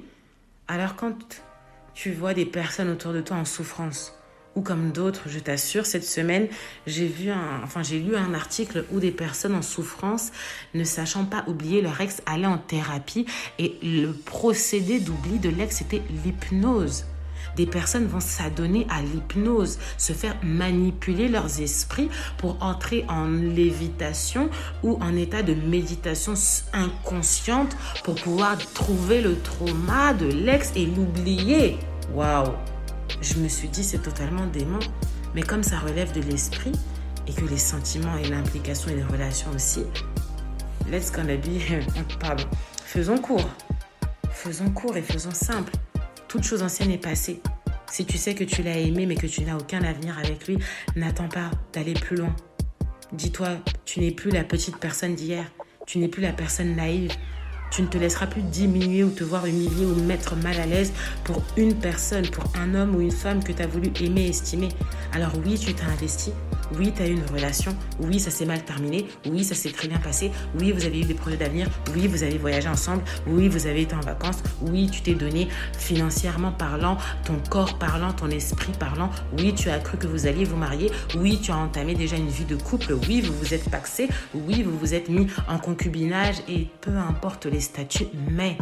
Alors 0.69 0.97
quand 0.97 1.15
tu 1.95 2.13
vois 2.13 2.35
des 2.35 2.45
personnes 2.45 2.91
autour 2.91 3.13
de 3.13 3.21
toi 3.21 3.37
en 3.37 3.45
souffrance, 3.45 4.13
ou 4.57 4.63
comme 4.63 4.91
d'autres, 4.91 5.29
je 5.29 5.39
t'assure, 5.39 5.87
cette 5.87 6.05
semaine, 6.05 6.49
j'ai 6.87 7.07
vu 7.07 7.31
enfin, 7.63 7.83
j'ai 7.83 8.01
lu 8.01 8.17
un 8.17 8.35
article 8.35 8.85
où 8.91 8.99
des 8.99 9.13
personnes 9.13 9.55
en 9.55 9.63
souffrance, 9.63 10.33
ne 10.75 10.83
sachant 10.83 11.25
pas 11.25 11.45
oublier 11.47 11.83
leur 11.83 12.01
ex, 12.01 12.23
allaient 12.27 12.47
en 12.47 12.59
thérapie 12.59 13.27
et 13.59 13.77
le 13.83 14.13
procédé 14.13 14.99
d'oubli 14.99 15.39
de 15.39 15.51
l'ex, 15.51 15.77
c'était 15.77 16.03
l'hypnose. 16.25 17.05
Des 17.57 17.67
personnes 17.67 18.07
vont 18.07 18.21
s'adonner 18.21 18.87
à 18.91 19.03
l'hypnose, 19.03 19.79
se 19.99 20.13
faire 20.13 20.37
manipuler 20.43 21.29
leurs 21.29 21.61
esprits 21.61 22.11
pour 22.39 22.63
entrer 22.63 23.05
en 23.09 23.27
lévitation 23.27 24.51
ou 24.83 24.99
en 25.01 25.17
état 25.17 25.43
de 25.43 25.55
méditation 25.55 26.35
inconsciente 26.73 27.77
pour 28.05 28.15
pouvoir 28.15 28.59
trouver 28.75 29.23
le 29.23 29.39
trauma 29.41 30.15
de 30.15 30.27
l'ex 30.27 30.73
et 30.77 30.87
l'oublier. 30.87 31.79
Waouh! 32.15 32.53
je 33.21 33.39
me 33.39 33.49
suis 33.49 33.69
dit 33.69 33.83
c'est 33.83 34.03
totalement 34.03 34.47
dément. 34.47 34.79
Mais 35.35 35.43
comme 35.43 35.63
ça 35.63 35.79
relève 35.79 36.13
de 36.13 36.21
l'esprit 36.21 36.73
et 37.27 37.33
que 37.33 37.45
les 37.45 37.59
sentiments 37.59 38.17
et 38.17 38.29
l'implication 38.29 38.91
et 38.91 38.95
les 38.95 39.05
relations 39.05 39.51
aussi, 39.55 39.85
let's 40.91 41.13
gonna 41.13 41.37
be, 41.37 41.61
pardon, 42.21 42.45
faisons 42.85 43.19
court. 43.19 43.49
Faisons 44.31 44.71
court 44.71 44.97
et 44.97 45.03
faisons 45.03 45.33
simple. 45.33 45.73
Toute 46.29 46.43
chose 46.43 46.63
ancienne 46.63 46.91
est 46.91 46.99
passée. 46.99 47.41
Si 47.91 48.05
tu 48.05 48.19
sais 48.19 48.35
que 48.35 48.43
tu 48.43 48.63
l'as 48.63 48.79
aimé 48.79 49.07
mais 49.07 49.15
que 49.15 49.27
tu 49.27 49.43
n'as 49.43 49.57
aucun 49.57 49.83
avenir 49.83 50.19
avec 50.19 50.49
lui, 50.49 50.59
n'attends 50.97 51.29
pas 51.29 51.51
d'aller 51.73 51.95
plus 51.95 52.17
loin. 52.17 52.35
Dis-toi, 53.13 53.51
tu 53.85 54.01
n'es 54.01 54.11
plus 54.11 54.31
la 54.31 54.43
petite 54.43 54.79
personne 54.79 55.15
d'hier. 55.15 55.45
Tu 55.87 55.99
n'es 55.99 56.09
plus 56.09 56.23
la 56.23 56.33
personne 56.33 56.75
naïve. 56.75 57.13
Tu 57.71 57.83
ne 57.83 57.87
te 57.87 57.97
laisseras 57.97 58.27
plus 58.27 58.43
diminuer 58.43 59.05
ou 59.05 59.11
te 59.11 59.23
voir 59.23 59.47
humilier 59.47 59.87
ou 59.87 59.95
mettre 60.03 60.35
mal 60.35 60.59
à 60.59 60.67
l'aise 60.67 60.93
pour 61.25 61.43
une 61.57 61.75
personne, 61.75 62.29
pour 62.29 62.45
un 62.57 62.75
homme 62.75 62.97
ou 62.97 63.01
une 63.01 63.13
femme 63.13 63.43
que 63.43 63.53
tu 63.53 63.63
as 63.63 63.67
voulu 63.67 63.91
aimer, 64.01 64.29
estimer. 64.29 64.69
Alors 65.13 65.33
oui, 65.45 65.59
tu 65.59 65.75
t'as 65.75 65.87
investi. 65.87 66.33
Oui, 66.75 66.93
tu 66.95 67.03
as 67.03 67.09
eu 67.09 67.13
une 67.13 67.27
relation. 67.27 67.75
Oui, 68.01 68.19
ça 68.21 68.31
s'est 68.31 68.45
mal 68.45 68.65
terminé. 68.65 69.07
Oui, 69.27 69.45
ça 69.45 69.55
s'est 69.55 69.71
très 69.71 69.89
bien 69.89 69.99
passé. 69.99 70.31
Oui, 70.59 70.73
vous 70.73 70.85
avez 70.85 71.01
eu 71.01 71.05
des 71.05 71.15
projets 71.15 71.37
d'avenir. 71.37 71.69
Oui, 71.95 72.07
vous 72.09 72.23
avez 72.23 72.39
voyagé 72.39 72.69
ensemble. 72.69 73.03
Oui, 73.27 73.49
vous 73.49 73.67
avez 73.67 73.83
été 73.83 73.95
en 73.95 74.01
vacances. 74.01 74.43
Oui, 74.63 74.89
tu 74.91 75.03
t'es 75.03 75.15
donné 75.15 75.49
financièrement 75.79 76.53
parlant, 76.53 76.99
ton 77.25 77.39
corps 77.51 77.79
parlant, 77.79 78.13
ton 78.13 78.31
esprit 78.31 78.73
parlant. 78.79 79.11
Oui, 79.39 79.55
tu 79.55 79.71
as 79.71 79.79
cru 79.79 79.97
que 79.97 80.07
vous 80.07 80.27
alliez 80.27 80.45
vous 80.45 80.57
marier. 80.57 80.91
Oui, 81.17 81.41
tu 81.41 81.51
as 81.51 81.57
entamé 81.57 81.95
déjà 81.95 82.17
une 82.17 82.29
vie 82.29 82.45
de 82.45 82.57
couple. 82.57 82.95
Oui, 83.09 83.21
vous 83.21 83.35
vous 83.35 83.55
êtes 83.55 83.69
paxé. 83.71 84.09
Oui, 84.35 84.63
vous 84.63 84.77
vous 84.79 84.95
êtes 84.95 85.09
mis 85.09 85.27
en 85.49 85.59
concubinage 85.59 86.37
et 86.49 86.69
peu 86.81 86.97
importe 86.97 87.47
les 87.47 87.61
statuts, 87.61 88.09
mais 88.31 88.57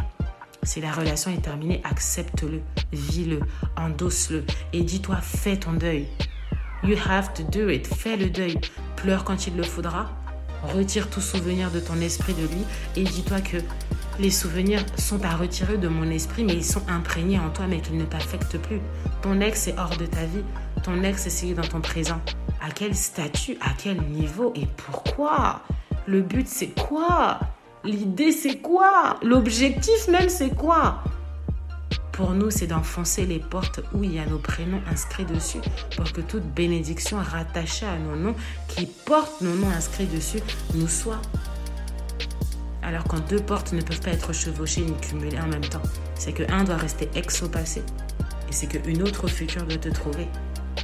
si 0.63 0.81
la 0.81 0.91
relation 0.91 1.31
est 1.31 1.41
terminée, 1.41 1.81
accepte-le, 1.83 2.61
vis-le, 2.91 3.39
endosse-le 3.77 4.43
et 4.73 4.81
dis-toi, 4.81 5.17
fais 5.17 5.57
ton 5.57 5.73
deuil. 5.73 6.07
You 6.85 6.95
have 7.09 7.33
to 7.33 7.43
do 7.43 7.69
it. 7.69 7.87
Fais 7.87 8.15
le 8.15 8.29
deuil. 8.29 8.59
Pleure 8.95 9.23
quand 9.23 9.47
il 9.47 9.57
le 9.57 9.63
faudra. 9.63 10.11
Retire 10.61 11.09
tout 11.09 11.21
souvenir 11.21 11.71
de 11.71 11.79
ton 11.79 11.99
esprit 11.99 12.33
de 12.33 12.43
lui 12.43 12.63
et 12.95 13.03
dis-toi 13.03 13.41
que 13.41 13.57
les 14.19 14.29
souvenirs 14.29 14.85
sont 14.97 15.23
à 15.25 15.35
retirer 15.35 15.77
de 15.77 15.87
mon 15.87 16.09
esprit, 16.11 16.43
mais 16.43 16.53
ils 16.53 16.63
sont 16.63 16.83
imprégnés 16.87 17.39
en 17.39 17.49
toi, 17.49 17.65
mais 17.67 17.81
qu'ils 17.81 17.97
ne 17.97 18.05
t'affectent 18.05 18.59
plus. 18.59 18.79
Ton 19.23 19.41
ex 19.41 19.67
est 19.67 19.75
hors 19.79 19.97
de 19.97 20.05
ta 20.05 20.25
vie. 20.25 20.43
Ton 20.83 21.01
ex 21.03 21.25
est 21.25 21.53
dans 21.55 21.63
ton 21.63 21.81
présent. 21.81 22.21
À 22.61 22.69
quel 22.69 22.95
statut, 22.95 23.57
à 23.61 23.71
quel 23.77 24.01
niveau 24.03 24.53
et 24.55 24.67
pourquoi? 24.77 25.61
Le 26.05 26.21
but, 26.21 26.47
c'est 26.47 26.79
quoi? 26.79 27.39
L'idée, 27.83 28.31
c'est 28.31 28.59
quoi? 28.59 29.17
L'objectif 29.23 30.07
même, 30.07 30.29
c'est 30.29 30.55
quoi? 30.55 31.03
Pour 32.15 32.31
nous, 32.31 32.49
c'est 32.49 32.67
d'enfoncer 32.67 33.25
les 33.25 33.39
portes 33.39 33.81
où 33.93 34.01
il 34.03 34.13
y 34.13 34.19
a 34.19 34.25
nos 34.25 34.37
prénoms 34.37 34.81
inscrits 34.89 35.25
dessus 35.25 35.59
pour 35.97 36.11
que 36.13 36.21
toute 36.21 36.43
bénédiction 36.43 37.17
rattachée 37.17 37.85
à 37.85 37.97
nos 37.97 38.15
noms, 38.15 38.35
qui 38.69 38.85
portent 38.85 39.41
nos 39.41 39.53
noms 39.53 39.69
inscrits 39.69 40.05
dessus, 40.05 40.39
nous 40.75 40.87
soit. 40.87 41.21
Alors 42.81 43.03
quand 43.03 43.19
deux 43.27 43.41
portes 43.41 43.73
ne 43.73 43.81
peuvent 43.81 43.99
pas 43.99 44.11
être 44.11 44.31
chevauchées 44.31 44.81
ni 44.81 44.93
cumulées 45.01 45.39
en 45.41 45.47
même 45.47 45.65
temps, 45.65 45.81
c'est 46.15 46.31
que 46.31 46.49
un 46.49 46.63
doit 46.63 46.77
rester 46.77 47.09
ex 47.15 47.43
au 47.43 47.49
passé 47.49 47.83
et 48.47 48.53
c'est 48.53 48.67
qu'une 48.67 49.01
autre 49.01 49.27
future 49.27 49.63
doit 49.63 49.77
te 49.77 49.89
trouver. 49.89 50.27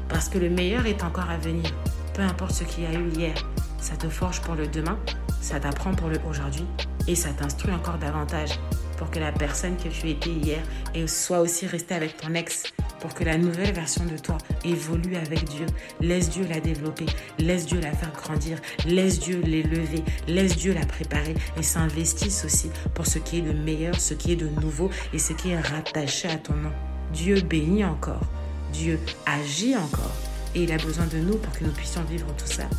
Parce 0.10 0.28
que 0.28 0.38
le 0.38 0.50
meilleur 0.50 0.86
est 0.86 1.02
encore 1.02 1.30
à 1.30 1.38
venir. 1.38 1.72
Peu 2.13 2.24
importe 2.24 2.52
ce 2.52 2.65
qu'il 2.65 2.84
y 2.84 2.88
a 2.88 2.94
eu 2.94 3.10
hier, 3.10 3.36
ça 3.80 3.96
te 3.96 4.10
forge 4.10 4.41
pour 4.41 4.56
le 4.56 4.67
demain, 4.67 4.98
ça 5.39 5.62
t'apprend 5.62 5.94
pour 5.94 6.10
le 6.10 6.20
aujourd'hui 6.30 6.65
Et 7.08 7.15
ça 7.15 7.30
t'instruit 7.30 7.74
encore 7.74 7.98
davantage 7.98 8.60
pour 9.01 9.09
que 9.09 9.17
la 9.17 9.31
personne 9.31 9.77
que 9.77 9.87
tu 9.87 10.11
étais 10.11 10.29
hier 10.29 10.61
et 10.93 11.07
soit 11.07 11.39
aussi 11.39 11.65
restée 11.65 11.95
avec 11.95 12.17
ton 12.17 12.35
ex, 12.35 12.65
pour 12.99 13.15
que 13.15 13.23
la 13.23 13.35
nouvelle 13.35 13.73
version 13.73 14.05
de 14.05 14.15
toi 14.15 14.37
évolue 14.63 15.15
avec 15.15 15.43
Dieu. 15.45 15.65
Laisse 16.01 16.29
Dieu 16.29 16.45
la 16.47 16.59
développer, 16.59 17.07
laisse 17.39 17.65
Dieu 17.65 17.79
la 17.79 17.93
faire 17.93 18.11
grandir, 18.11 18.59
laisse 18.85 19.19
Dieu 19.19 19.41
l'élever, 19.41 20.03
laisse 20.27 20.55
Dieu 20.55 20.75
la 20.75 20.85
préparer 20.85 21.33
et 21.57 21.63
s'investisse 21.63 22.45
aussi 22.45 22.69
pour 22.93 23.07
ce 23.07 23.17
qui 23.17 23.39
est 23.39 23.41
de 23.41 23.53
meilleur, 23.53 23.99
ce 23.99 24.13
qui 24.13 24.33
est 24.33 24.35
de 24.35 24.49
nouveau 24.61 24.91
et 25.13 25.17
ce 25.17 25.33
qui 25.33 25.49
est 25.49 25.59
rattaché 25.59 26.27
à 26.27 26.35
ton 26.35 26.53
nom. 26.53 26.71
Dieu 27.11 27.41
bénit 27.41 27.83
encore, 27.83 28.27
Dieu 28.71 28.99
agit 29.25 29.75
encore 29.75 30.15
et 30.53 30.61
il 30.61 30.71
a 30.71 30.77
besoin 30.77 31.07
de 31.07 31.17
nous 31.17 31.37
pour 31.37 31.51
que 31.57 31.63
nous 31.63 31.71
puissions 31.71 32.03
vivre 32.03 32.27
tout 32.37 32.45
ça. 32.45 32.69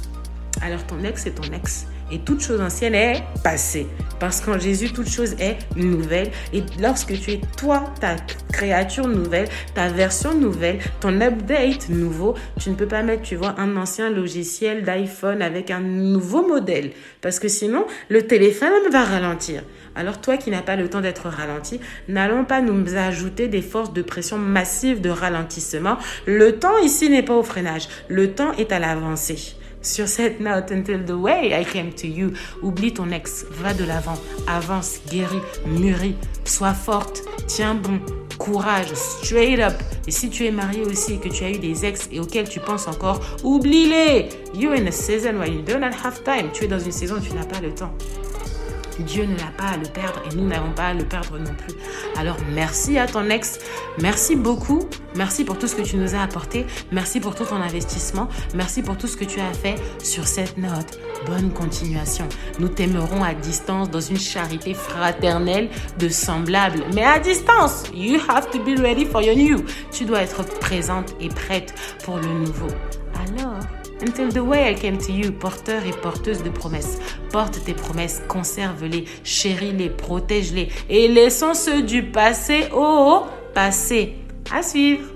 Alors 0.61 0.87
ton 0.87 1.03
ex 1.03 1.27
est 1.27 1.33
ton 1.33 1.51
ex 1.53 1.87
et 2.12 2.19
toute 2.19 2.43
chose 2.43 2.61
ancienne 2.61 2.95
est 2.95 3.23
passée. 3.43 3.87
Parce 4.21 4.41
qu'en 4.41 4.59
Jésus, 4.59 4.93
toute 4.93 5.09
chose 5.09 5.35
est 5.41 5.57
nouvelle. 5.77 6.31
Et 6.53 6.62
lorsque 6.81 7.19
tu 7.19 7.33
es 7.33 7.41
toi, 7.57 7.85
ta 8.01 8.17
créature 8.53 9.09
nouvelle, 9.09 9.49
ta 9.75 9.88
version 9.88 10.35
nouvelle, 10.35 10.79
ton 11.01 11.21
update 11.21 11.88
nouveau, 11.88 12.35
tu 12.61 12.71
ne 12.71 12.75
peux 12.75 12.87
pas 12.87 13.03
mettre, 13.03 13.23
tu 13.23 13.35
vois, 13.35 13.55
un 13.59 13.77
ancien 13.77 14.11
logiciel 14.11 14.85
d'iPhone 14.85 15.41
avec 15.41 15.71
un 15.71 15.81
nouveau 15.81 16.47
modèle. 16.47 16.91
Parce 17.23 17.38
que 17.38 17.49
sinon, 17.49 17.87
le 18.11 18.27
téléphone 18.27 18.91
va 18.93 19.05
ralentir. 19.05 19.62
Alors 19.95 20.21
toi 20.21 20.37
qui 20.37 20.51
n'as 20.51 20.62
pas 20.62 20.77
le 20.77 20.88
temps 20.88 21.01
d'être 21.01 21.29
ralenti, 21.29 21.81
n'allons 22.09 22.45
pas 22.45 22.61
nous 22.61 22.95
ajouter 22.95 23.49
des 23.49 23.62
forces 23.62 23.93
de 23.93 24.03
pression 24.03 24.38
massives 24.38 25.01
de 25.01 25.11
ralentissement. 25.11 25.97
Le 26.27 26.59
temps 26.59 26.79
ici 26.79 27.11
n'est 27.11 27.23
pas 27.23 27.35
au 27.35 27.43
freinage, 27.43 27.88
le 28.09 28.33
temps 28.33 28.53
est 28.53 28.73
à 28.73 28.79
l'avancée. 28.79 29.57
Sur 29.83 30.07
cette 30.07 30.40
note, 30.40 30.71
until 30.71 31.05
the 31.05 31.11
way 31.11 31.53
I 31.53 31.64
came 31.64 31.92
to 31.95 32.07
you, 32.07 32.33
oublie 32.62 32.95
ton 32.95 33.11
ex, 33.11 33.45
va 33.51 33.75
de 33.75 33.85
l'avant, 33.85 34.18
avance, 34.47 35.01
guéris, 35.11 35.42
mûris, 35.66 36.14
sois 36.45 36.73
forte, 36.73 37.23
tiens 37.49 37.75
bon, 37.75 37.99
courage, 38.38 38.95
straight 38.95 39.59
up. 39.59 39.75
Et 40.07 40.11
si 40.12 40.31
tu 40.31 40.47
es 40.47 40.51
marié 40.51 40.83
aussi 40.83 41.14
et 41.14 41.18
que 41.18 41.29
tu 41.29 41.45
as 41.45 41.51
eu 41.51 41.59
des 41.59 41.85
ex 41.85 42.09
et 42.12 42.21
auxquels 42.21 42.49
tu 42.49 42.61
penses 42.61 42.87
encore, 42.87 43.21
oublie-les. 43.42 44.29
You're 44.55 44.75
in 44.75 44.87
a 44.87 44.92
season 44.92 45.38
where 45.38 45.49
you 45.49 45.62
do 45.62 45.79
not 45.79 45.92
have 46.05 46.23
time. 46.25 46.51
Tu 46.53 46.64
es 46.64 46.68
dans 46.68 46.81
une 46.81 46.92
saison 46.92 47.16
où 47.16 47.21
tu 47.21 47.35
n'as 47.35 47.45
pas 47.45 47.61
le 47.61 47.75
temps. 47.75 47.92
Dieu 49.03 49.25
ne 49.25 49.37
l'a 49.37 49.53
pas 49.57 49.75
à 49.75 49.77
le 49.77 49.87
perdre 49.87 50.21
et 50.31 50.35
nous 50.35 50.47
n'avons 50.47 50.73
pas 50.73 50.88
à 50.88 50.95
le 50.95 51.05
perdre 51.05 51.38
non 51.38 51.55
plus. 51.55 51.75
Alors 52.17 52.37
merci 52.55 52.99
à 52.99 53.07
ton 53.07 53.29
ex, 53.31 53.59
merci 54.01 54.37
beaucoup, 54.37 54.88
merci 55.15 55.45
pour 55.45 55.59
tout 55.59 55.67
ce 55.67 55.77
que 55.77 55.83
tu 55.83 55.97
nous 55.97 56.15
as 56.15 56.23
apporté, 56.23 56.67
merci 56.91 57.21
pour 57.21 57.35
tout 57.35 57.45
ton 57.45 57.57
investissement, 57.57 58.29
merci 58.55 58.83
pour 58.83 58.97
tout 58.97 59.07
ce 59.07 59.17
que 59.17 59.25
tu 59.25 59.41
as 59.41 59.53
fait 59.53 59.77
sur 60.03 60.27
cette 60.27 60.59
note. 60.59 60.99
Bonne 61.27 61.53
continuation. 61.53 62.29
Nous 62.59 62.69
t'aimerons 62.69 63.23
à 63.23 63.35
distance 63.35 63.91
dans 63.91 64.01
une 64.01 64.19
charité 64.19 64.75
fraternelle 64.75 65.69
de 65.99 66.09
semblables, 66.09 66.85
mais 66.95 67.05
à 67.05 67.19
distance. 67.19 67.85
You 67.95 68.19
have 68.29 68.51
to 68.51 68.59
be 68.59 68.79
ready 68.79 69.05
for 69.05 69.23
your 69.23 69.37
new. 69.37 69.65
Tu 69.93 70.05
dois 70.05 70.23
être 70.23 70.45
présente 70.59 71.15
et 71.21 71.29
prête 71.29 71.75
pour 72.05 72.19
le 72.19 72.29
nouveau. 72.29 72.69
Alors 73.15 73.61
Until 74.03 74.31
the 74.31 74.43
way 74.43 74.69
I 74.69 74.75
came 74.75 74.99
to 74.99 75.12
you, 75.12 75.31
porteur 75.31 75.87
et 75.87 75.93
porteuse 75.93 76.43
de 76.43 76.51
promesses. 76.51 76.99
Porte 77.31 77.62
tes 77.65 77.73
promesses, 77.73 78.21
conserve-les, 78.27 79.05
chéris-les, 79.23 79.91
protège-les 79.91 80.69
et 80.91 81.07
laissons 81.07 81.55
ceux 81.55 81.83
du 81.83 82.03
passé 82.03 82.69
au 82.75 83.23
passé. 83.55 84.17
À 84.53 84.62
suivre. 84.65 85.12